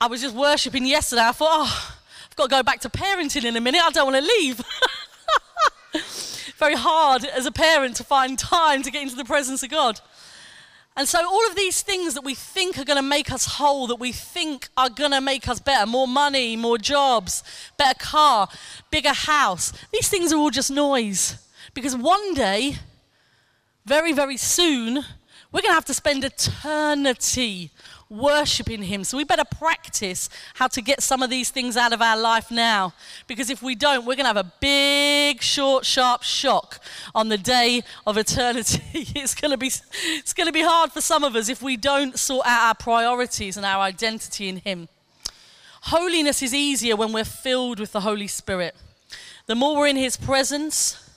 I 0.00 0.06
was 0.06 0.20
just 0.20 0.34
worshiping 0.34 0.86
yesterday. 0.86 1.22
I 1.22 1.32
thought, 1.32 1.48
oh, 1.50 1.96
I've 2.30 2.36
got 2.36 2.44
to 2.44 2.50
go 2.50 2.62
back 2.62 2.80
to 2.80 2.88
parenting 2.88 3.44
in 3.44 3.56
a 3.56 3.60
minute. 3.60 3.82
I 3.82 3.90
don't 3.90 4.12
want 4.12 4.24
to 4.24 4.30
leave. 4.30 4.60
Very 6.58 6.74
hard 6.76 7.24
as 7.24 7.46
a 7.46 7.52
parent 7.52 7.96
to 7.96 8.04
find 8.04 8.38
time 8.38 8.82
to 8.82 8.90
get 8.90 9.02
into 9.02 9.16
the 9.16 9.24
presence 9.24 9.62
of 9.62 9.70
God. 9.70 10.00
And 10.96 11.08
so, 11.08 11.24
all 11.24 11.46
of 11.46 11.54
these 11.54 11.82
things 11.82 12.14
that 12.14 12.24
we 12.24 12.34
think 12.34 12.76
are 12.76 12.84
going 12.84 12.96
to 12.96 13.08
make 13.08 13.30
us 13.30 13.44
whole, 13.44 13.86
that 13.86 14.00
we 14.00 14.10
think 14.10 14.68
are 14.76 14.90
going 14.90 15.12
to 15.12 15.20
make 15.20 15.46
us 15.46 15.60
better 15.60 15.86
more 15.86 16.08
money, 16.08 16.56
more 16.56 16.76
jobs, 16.76 17.44
better 17.76 17.96
car, 18.00 18.48
bigger 18.90 19.12
house 19.12 19.72
these 19.92 20.08
things 20.08 20.32
are 20.32 20.36
all 20.36 20.50
just 20.50 20.72
noise. 20.72 21.36
Because 21.74 21.96
one 21.96 22.34
day, 22.34 22.76
very, 23.84 24.12
very 24.12 24.36
soon, 24.36 25.04
we're 25.50 25.62
going 25.62 25.70
to 25.70 25.74
have 25.74 25.84
to 25.86 25.94
spend 25.94 26.24
eternity 26.24 27.70
worshiping 28.10 28.82
Him. 28.82 29.04
So 29.04 29.16
we 29.16 29.24
better 29.24 29.44
practice 29.44 30.28
how 30.54 30.66
to 30.68 30.82
get 30.82 31.02
some 31.02 31.22
of 31.22 31.30
these 31.30 31.50
things 31.50 31.76
out 31.76 31.92
of 31.92 32.02
our 32.02 32.18
life 32.18 32.50
now. 32.50 32.92
Because 33.26 33.50
if 33.50 33.62
we 33.62 33.74
don't, 33.74 34.00
we're 34.04 34.14
going 34.16 34.24
to 34.24 34.34
have 34.34 34.36
a 34.36 34.52
big, 34.60 35.42
short, 35.42 35.84
sharp 35.84 36.22
shock 36.22 36.80
on 37.14 37.28
the 37.28 37.38
day 37.38 37.82
of 38.06 38.16
eternity. 38.16 38.82
it's 39.16 39.34
going 39.34 39.50
to 39.50 39.56
be, 39.56 39.70
it's 39.92 40.32
going 40.32 40.46
to 40.46 40.52
be 40.52 40.62
hard 40.62 40.92
for 40.92 41.00
some 41.00 41.24
of 41.24 41.34
us 41.36 41.48
if 41.48 41.62
we 41.62 41.76
don't 41.76 42.18
sort 42.18 42.46
out 42.46 42.68
our 42.68 42.74
priorities 42.74 43.56
and 43.56 43.64
our 43.64 43.80
identity 43.82 44.48
in 44.48 44.58
Him. 44.58 44.88
Holiness 45.82 46.42
is 46.42 46.52
easier 46.52 46.96
when 46.96 47.12
we're 47.12 47.24
filled 47.24 47.80
with 47.80 47.92
the 47.92 48.00
Holy 48.00 48.26
Spirit. 48.26 48.74
The 49.46 49.54
more 49.54 49.78
we're 49.78 49.86
in 49.86 49.96
His 49.96 50.16
presence, 50.16 51.07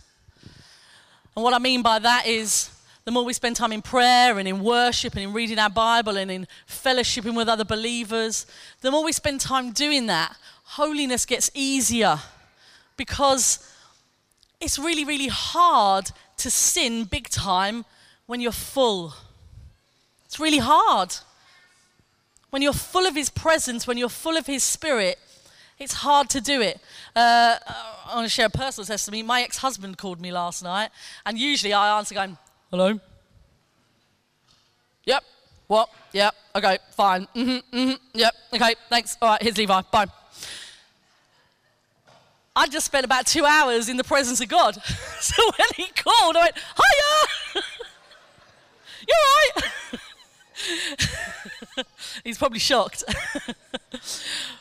and 1.36 1.44
what 1.44 1.54
I 1.54 1.60
mean 1.60 1.82
by 1.82 2.00
that 2.00 2.28
is 2.28 2.70
the 3.06 3.12
more 3.12 3.24
we 3.24 3.34
spend 3.34 3.56
time 3.56 3.72
in 3.72 3.82
prayer 3.82 4.38
and 4.38 4.48
in 4.48 4.62
worship 4.62 5.13
and 5.13 5.24
in 5.24 5.34
reading 5.34 5.58
our 5.58 5.70
Bible 5.70 6.17
and 6.17 6.30
in 6.30 6.48
fellowshipping 6.67 7.36
with 7.36 7.48
other 7.48 7.65
believers, 7.65 8.46
the 8.82 8.91
more 8.91 9.04
we 9.04 9.12
spend 9.12 9.39
time 9.39 9.72
doing 9.72 10.08
that, 10.08 10.36
holiness 10.63 11.26
gets 11.26 11.50
easier 11.54 12.20
because 12.98 13.67
it's 14.60 14.78
really, 14.78 15.04
really 15.04 15.30
hard 15.30 16.12
to 16.38 16.52
sin 16.52 17.06
big 17.06 17.30
time 17.30 17.86
when 18.28 18.39
you're 18.39 18.52
full. 18.52 19.13
It's 20.26 20.39
really 20.39 20.60
hard. 20.60 21.15
When 22.52 22.62
you're 22.62 22.74
full 22.74 23.08
of 23.08 23.15
His 23.15 23.30
presence, 23.30 23.88
when 23.88 23.98
you're 23.98 24.10
full 24.10 24.38
of 24.38 24.46
His 24.46 24.63
Spirit, 24.63 25.17
it's 25.82 25.94
hard 25.94 26.30
to 26.30 26.41
do 26.41 26.62
it. 26.62 26.80
Uh, 27.15 27.58
I 28.06 28.15
want 28.15 28.26
to 28.26 28.30
share 28.30 28.46
a 28.46 28.50
personal 28.50 28.86
testimony. 28.86 29.24
My 29.24 29.41
ex 29.41 29.58
husband 29.58 29.98
called 29.98 30.22
me 30.22 30.32
last 30.32 30.63
night, 30.63 30.91
and 31.26 31.38
usually 31.38 31.74
I 31.74 31.98
answer 31.98 32.13
going, 32.13 32.38
Hello? 32.70 33.00
Yep. 35.06 35.24
What? 35.67 35.89
Yep. 36.13 36.36
Okay, 36.56 36.78
fine. 36.91 37.28
Mm-hmm, 37.36 37.78
mm-hmm. 37.78 37.94
Yep. 38.13 38.34
Okay, 38.54 38.76
thanks. 38.89 39.17
All 39.22 39.30
right, 39.30 39.41
here's 39.41 39.58
Levi. 39.58 39.82
Bye. 39.91 40.06
I 42.56 42.67
just 42.67 42.86
spent 42.86 43.06
about 43.06 43.26
two 43.26 43.46
hours 43.46 43.89
in 43.89 43.98
the 43.98 44.04
presence 44.04 44.41
of 44.41 44.50
God. 44.50 44.76
so 45.20 45.41
when 45.58 45.67
he 45.76 45.88
called, 45.96 46.36
I 46.36 46.41
went, 46.41 46.56
Hiya! 46.56 47.63
You're 49.08 49.17
right. 49.36 49.48
He's 52.24 52.38
probably 52.38 52.60
shocked. 52.60 53.04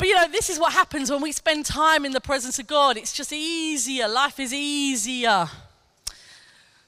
But 0.00 0.08
you 0.08 0.14
know, 0.14 0.28
this 0.32 0.48
is 0.48 0.58
what 0.58 0.72
happens 0.72 1.10
when 1.10 1.20
we 1.20 1.30
spend 1.30 1.66
time 1.66 2.06
in 2.06 2.12
the 2.12 2.22
presence 2.22 2.58
of 2.58 2.66
God. 2.66 2.96
It's 2.96 3.12
just 3.12 3.34
easier. 3.34 4.08
Life 4.08 4.40
is 4.40 4.54
easier. 4.54 5.46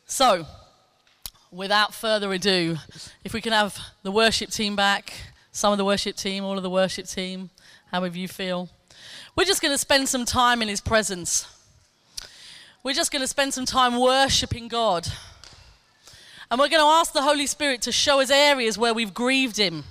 So, 0.06 0.46
without 1.50 1.92
further 1.92 2.32
ado, 2.32 2.78
if 3.22 3.34
we 3.34 3.42
can 3.42 3.52
have 3.52 3.78
the 4.02 4.10
worship 4.10 4.48
team 4.48 4.76
back, 4.76 5.12
some 5.52 5.72
of 5.72 5.76
the 5.76 5.84
worship 5.84 6.16
team, 6.16 6.42
all 6.42 6.56
of 6.56 6.62
the 6.62 6.70
worship 6.70 7.04
team, 7.04 7.50
however 7.90 8.16
you 8.16 8.28
feel. 8.28 8.70
We're 9.36 9.44
just 9.44 9.60
going 9.60 9.74
to 9.74 9.78
spend 9.78 10.08
some 10.08 10.24
time 10.24 10.62
in 10.62 10.68
His 10.68 10.80
presence. 10.80 11.46
We're 12.82 12.94
just 12.94 13.12
going 13.12 13.20
to 13.20 13.28
spend 13.28 13.52
some 13.52 13.66
time 13.66 14.00
worshiping 14.00 14.68
God. 14.68 15.06
And 16.50 16.58
we're 16.58 16.70
going 16.70 16.80
to 16.80 16.86
ask 16.86 17.12
the 17.12 17.20
Holy 17.20 17.46
Spirit 17.46 17.82
to 17.82 17.92
show 17.92 18.22
us 18.22 18.30
areas 18.30 18.78
where 18.78 18.94
we've 18.94 19.12
grieved 19.12 19.58
Him. 19.58 19.84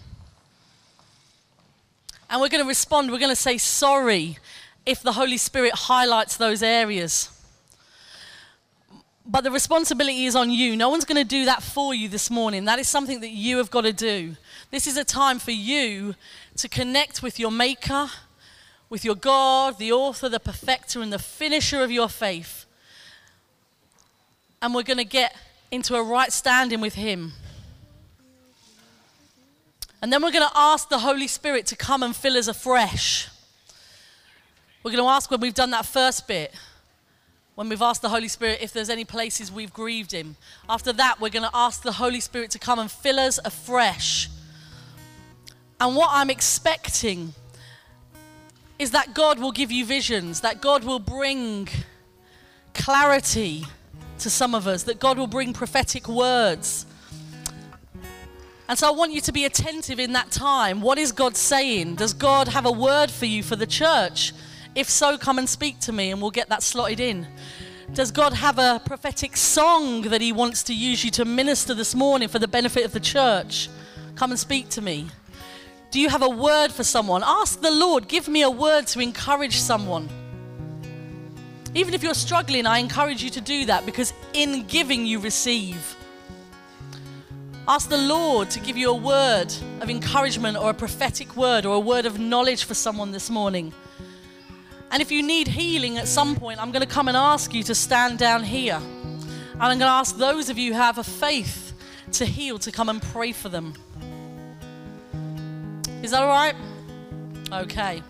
And 2.32 2.40
we're 2.40 2.48
going 2.48 2.64
to 2.64 2.68
respond, 2.68 3.12
we're 3.12 3.20
going 3.20 3.30
to 3.30 3.36
say 3.36 3.58
sorry 3.58 4.38
if 4.86 5.04
the 5.04 5.12
Holy 5.12 5.36
Spirit 5.36 5.74
highlights 5.74 6.38
those 6.38 6.64
areas. 6.64 7.30
But 9.26 9.44
the 9.44 9.52
responsibility 9.52 10.24
is 10.26 10.36
on 10.36 10.50
you. 10.50 10.78
No 10.78 10.90
one's 10.90 11.04
going 11.04 11.22
to 11.22 11.28
do 11.28 11.44
that 11.44 11.62
for 11.62 11.94
you 11.94 12.08
this 12.08 12.32
morning. 12.32 12.64
That 12.66 12.80
is 12.80 12.88
something 12.88 13.20
that 13.20 13.32
you 13.32 13.58
have 13.58 13.70
got 13.70 13.82
to 13.82 13.92
do. 13.92 14.38
This 14.72 14.88
is 14.88 14.96
a 14.96 15.04
time 15.04 15.40
for 15.40 15.52
you 15.52 16.16
to 16.56 16.70
connect 16.70 17.22
with 17.22 17.38
your 17.38 17.52
Maker, 17.52 18.08
with 18.90 19.04
your 19.04 19.16
God, 19.16 19.78
the 19.78 19.92
author, 19.92 20.30
the 20.30 20.40
perfecter, 20.40 21.02
and 21.02 21.12
the 21.12 21.20
finisher 21.20 21.84
of 21.84 21.92
your 21.92 22.08
faith. 22.08 22.66
And 24.62 24.74
we're 24.74 24.84
going 24.84 24.98
to 24.98 25.06
get 25.06 25.36
into 25.70 25.96
a 25.96 26.04
right 26.04 26.32
standing 26.32 26.80
with 26.80 26.96
Him. 26.96 27.34
And 30.02 30.12
then 30.12 30.24
we're 30.24 30.32
going 30.32 30.48
to 30.48 30.58
ask 30.58 30.90
the 30.90 31.00
Holy 31.00 31.28
Spirit 31.28 31.68
to 31.68 31.76
come 31.76 32.02
and 32.02 32.16
fill 32.16 32.36
us 32.36 32.48
afresh. 32.48 33.30
We're 34.84 34.92
going 34.92 35.04
to 35.04 35.10
ask 35.10 35.30
when 35.30 35.40
we've 35.40 35.54
done 35.54 35.70
that 35.72 35.86
first 35.86 36.28
bit, 36.28 36.52
when 37.54 37.70
we've 37.70 37.84
asked 37.84 38.02
the 38.02 38.10
Holy 38.10 38.28
Spirit 38.28 38.60
if 38.62 38.74
there's 38.74 38.90
any 38.90 39.06
places 39.06 39.52
we've 39.52 39.72
grieved 39.72 40.12
Him. 40.12 40.38
After 40.68 40.92
that, 40.94 41.22
we're 41.22 41.30
going 41.30 41.48
to 41.48 41.56
ask 41.56 41.84
the 41.84 41.92
Holy 41.92 42.20
Spirit 42.20 42.50
to 42.52 42.60
come 42.60 42.80
and 42.80 42.90
fill 42.90 43.20
us 43.20 43.40
afresh. 43.46 44.28
And 45.80 45.96
what 45.96 46.10
I'm 46.12 46.32
expecting 46.32 47.34
is 48.80 48.92
that 48.92 49.14
God 49.14 49.38
will 49.38 49.52
give 49.52 49.72
you 49.72 49.86
visions, 49.86 50.42
that 50.42 50.62
God 50.62 50.84
will 50.84 50.98
bring 50.98 51.70
clarity 52.74 53.66
to 54.18 54.30
some 54.32 54.56
of 54.56 54.66
us, 54.66 54.82
that 54.84 55.00
God 55.00 55.20
will 55.20 55.28
bring 55.28 55.54
prophetic 55.54 56.08
words 56.08 56.88
and 58.72 58.80
so 58.80 58.88
I 58.88 58.92
want 58.92 59.12
you 59.12 59.20
to 59.20 59.34
be 59.34 59.44
attentive 59.44 60.00
in 60.00 60.14
that 60.14 60.32
time. 60.32 60.80
What 60.80 60.98
is 60.98 61.12
God 61.12 61.36
saying? 61.36 61.96
Does 61.96 62.14
God 62.14 62.48
have 62.48 62.66
a 62.66 62.72
word 62.72 63.12
for 63.12 63.26
you 63.26 63.44
for 63.44 63.58
the 63.58 63.68
church? 63.68 64.32
If 64.76 64.90
so, 64.90 65.18
come 65.18 65.38
and 65.40 65.50
speak 65.50 65.82
to 65.82 65.92
me 65.92 66.10
and 66.10 66.22
we'll 66.22 66.32
get 66.32 66.48
that 66.48 66.64
slotted 66.64 67.02
in. 67.02 67.28
Does 67.94 68.12
God 68.12 68.32
have 68.32 68.60
a 68.60 68.82
prophetic 68.86 69.36
song 69.36 70.04
that 70.04 70.22
He 70.22 70.32
wants 70.32 70.64
to 70.64 70.74
use 70.74 71.04
you 71.04 71.12
to 71.12 71.26
minister 71.26 71.74
this 71.74 71.94
morning 71.94 72.30
for 72.30 72.40
the 72.40 72.48
benefit 72.48 72.86
of 72.86 72.94
the 72.94 73.02
church? 73.02 73.68
Come 74.16 74.32
and 74.32 74.40
speak 74.40 74.70
to 74.70 74.82
me. 74.82 75.08
Do 75.90 76.00
you 76.00 76.08
have 76.08 76.22
a 76.22 76.30
word 76.30 76.72
for 76.72 76.86
someone? 76.86 77.24
Ask 77.26 77.60
the 77.60 77.72
Lord, 77.72 78.08
give 78.08 78.30
me 78.30 78.42
a 78.42 78.50
word 78.50 78.88
to 78.88 79.02
encourage 79.02 79.58
someone. 79.58 80.08
Even 81.76 81.94
if 81.94 82.02
you're 82.04 82.14
struggling, 82.14 82.66
I 82.66 82.80
encourage 82.80 83.22
you 83.22 83.32
to 83.32 83.42
do 83.42 83.66
that 83.66 83.86
because 83.86 84.14
in 84.32 84.66
giving, 84.68 85.06
you 85.06 85.20
receive. 85.20 85.98
Ask 87.68 87.90
the 87.90 87.98
Lord 87.98 88.50
to 88.52 88.60
give 88.60 88.76
you 88.76 88.90
a 88.90 88.96
word 88.96 89.54
of 89.82 89.90
encouragement 89.90 90.58
or 90.58 90.72
a 90.72 90.74
prophetic 90.74 91.36
word 91.36 91.66
or 91.66 91.76
a 91.76 91.80
word 91.80 92.08
of 92.08 92.20
knowledge 92.20 92.64
for 92.64 92.74
someone 92.74 93.12
this 93.12 93.30
morning. 93.30 93.72
And 94.90 95.02
if 95.02 95.12
you 95.12 95.22
need 95.22 95.48
healing 95.48 95.98
at 95.98 96.08
some 96.08 96.36
point, 96.36 96.60
I'm 96.62 96.72
going 96.72 96.82
to 96.82 96.92
come 96.92 97.08
and 97.08 97.16
ask 97.16 97.54
you 97.54 97.64
to 97.64 97.76
stand 97.76 98.18
down 98.18 98.44
here. 98.44 98.76
And 98.76 99.62
I'm 99.62 99.78
going 99.78 99.80
to 99.80 99.86
ask 99.86 100.18
those 100.18 100.50
of 100.50 100.58
you 100.58 100.74
who 100.74 100.80
have 100.80 100.98
a 100.98 101.04
faith 101.04 101.74
to 102.14 102.26
heal 102.26 102.58
to 102.60 102.72
come 102.72 102.90
and 102.90 103.02
pray 103.02 103.32
for 103.32 103.48
them. 103.48 103.74
Is 106.02 106.12
that 106.12 106.24
all 106.24 106.30
right? 106.30 106.56
Okay. 107.52 108.02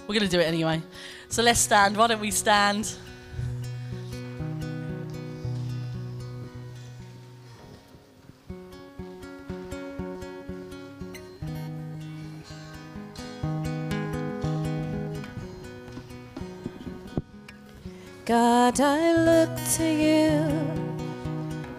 We're 0.00 0.14
going 0.14 0.22
to 0.22 0.28
do 0.28 0.40
it 0.40 0.46
anyway. 0.46 0.80
So 1.28 1.42
let's 1.42 1.60
stand. 1.60 1.96
Why 1.96 2.06
don't 2.06 2.20
we 2.20 2.30
stand? 2.30 2.90
God, 18.24 18.80
I 18.80 19.12
look 19.14 19.50
to 19.78 19.84
you. 19.84 20.48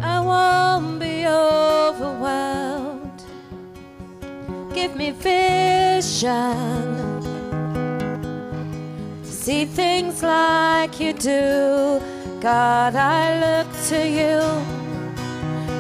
I 0.02 0.20
won't 0.20 1.00
be 1.00 1.26
overwhelmed. 1.26 3.24
Give 4.74 4.94
me 4.94 5.12
vision 5.12 6.42
to 9.24 9.26
see 9.26 9.64
things 9.64 10.22
like 10.22 11.00
you 11.00 11.14
do. 11.14 12.02
God, 12.42 12.98
I 12.98 13.40
look 13.40 13.68
to 13.88 14.06
you. 14.06 14.42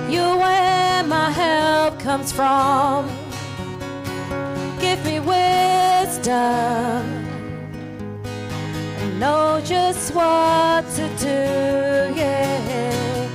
You 0.09 0.37
where 0.37 1.03
my 1.03 1.29
help 1.29 1.99
comes 1.99 2.31
from. 2.31 3.09
Give 4.79 5.03
me 5.03 5.19
wisdom 5.19 7.22
know 9.23 9.61
just 9.63 10.13
what 10.13 10.83
to 10.97 11.07
do, 11.17 11.39
yeah. 12.19 13.29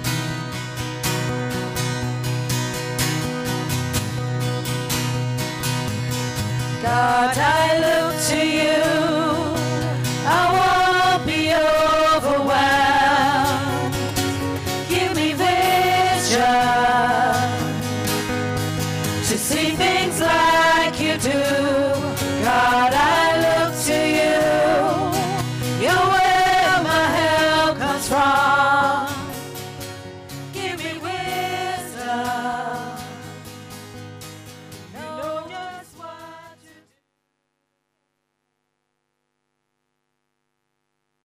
God, 6.83 7.39
I 7.39 7.78